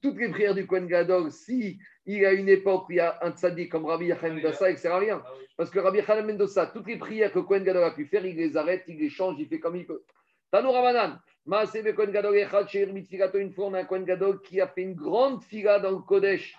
[0.02, 3.00] toutes les prières du Kohen Gadol, si il y a une époque où il y
[3.00, 5.24] a un tzaddik comme Rabbi Ben Nosa, il ne sert à rien.
[5.58, 8.36] Parce que Rabbi Chanan Mendoza, toutes les prières que Kohen Gadol a pu faire, il
[8.36, 10.04] les arrête, il les change, il fait comme il peut.
[10.52, 14.06] Tano Ramanan, Maaseh be Kohen Gadol Echad Sheir Mitfilato, une fois on a un Kohen
[14.06, 16.56] Gadol qui a fait une grande fila dans le Kodesh.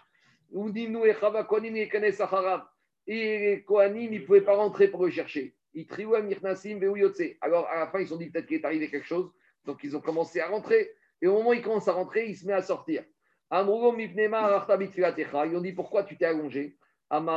[0.53, 2.65] Udimnu Echava Kohanim Yekanes Acharav.
[3.07, 5.55] Et les Kohanim, ils ne pouvaient pas rentrer pour le chercher.
[7.41, 9.31] Alors à la fin, ils se sont dit peut-être qu'il est arrivé quelque chose.
[9.65, 10.91] Donc ils ont commencé à rentrer.
[11.23, 13.03] Et au moment où ils commencent à rentrer, il se met à sortir.
[13.53, 13.93] Ils ont
[15.61, 16.77] dit pourquoi tu t'es allongé?
[17.13, 17.29] Il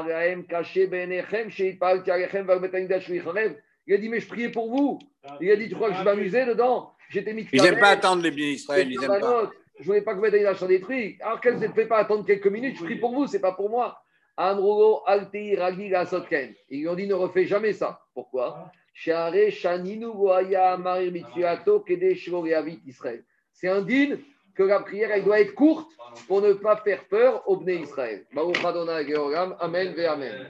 [3.93, 4.99] a dit, mais je priais pour vous.
[5.41, 6.93] Il a dit, tu crois que je m'amusais dedans?
[7.09, 9.51] J'étais mis Ils n'aiment pas attendre les Israël, ils n'aiment pas.
[9.79, 11.17] Je voulais pas que Betaïda soit détruit.
[11.21, 13.71] Alors qu'elle ne fait pas attendre quelques minutes, je prie pour vous, c'est pas pour
[13.71, 13.99] moi.
[14.37, 16.53] Amrugo Alti Ragi Sotken.
[16.69, 18.01] Ils lui ont dit, ne refais jamais ça.
[18.13, 18.71] Pourquoi?
[18.93, 23.23] Share Shaninu Goaya Marir Mitfiato Kede Shloreavit Israël.
[23.51, 24.17] C'est un din
[24.55, 25.89] que la prière, elle doit être courte
[26.27, 28.25] pour ne pas faire peur au Bné Israël.
[28.33, 29.55] Baruch Adonai Georgam.
[29.59, 30.47] Amen ve Amen.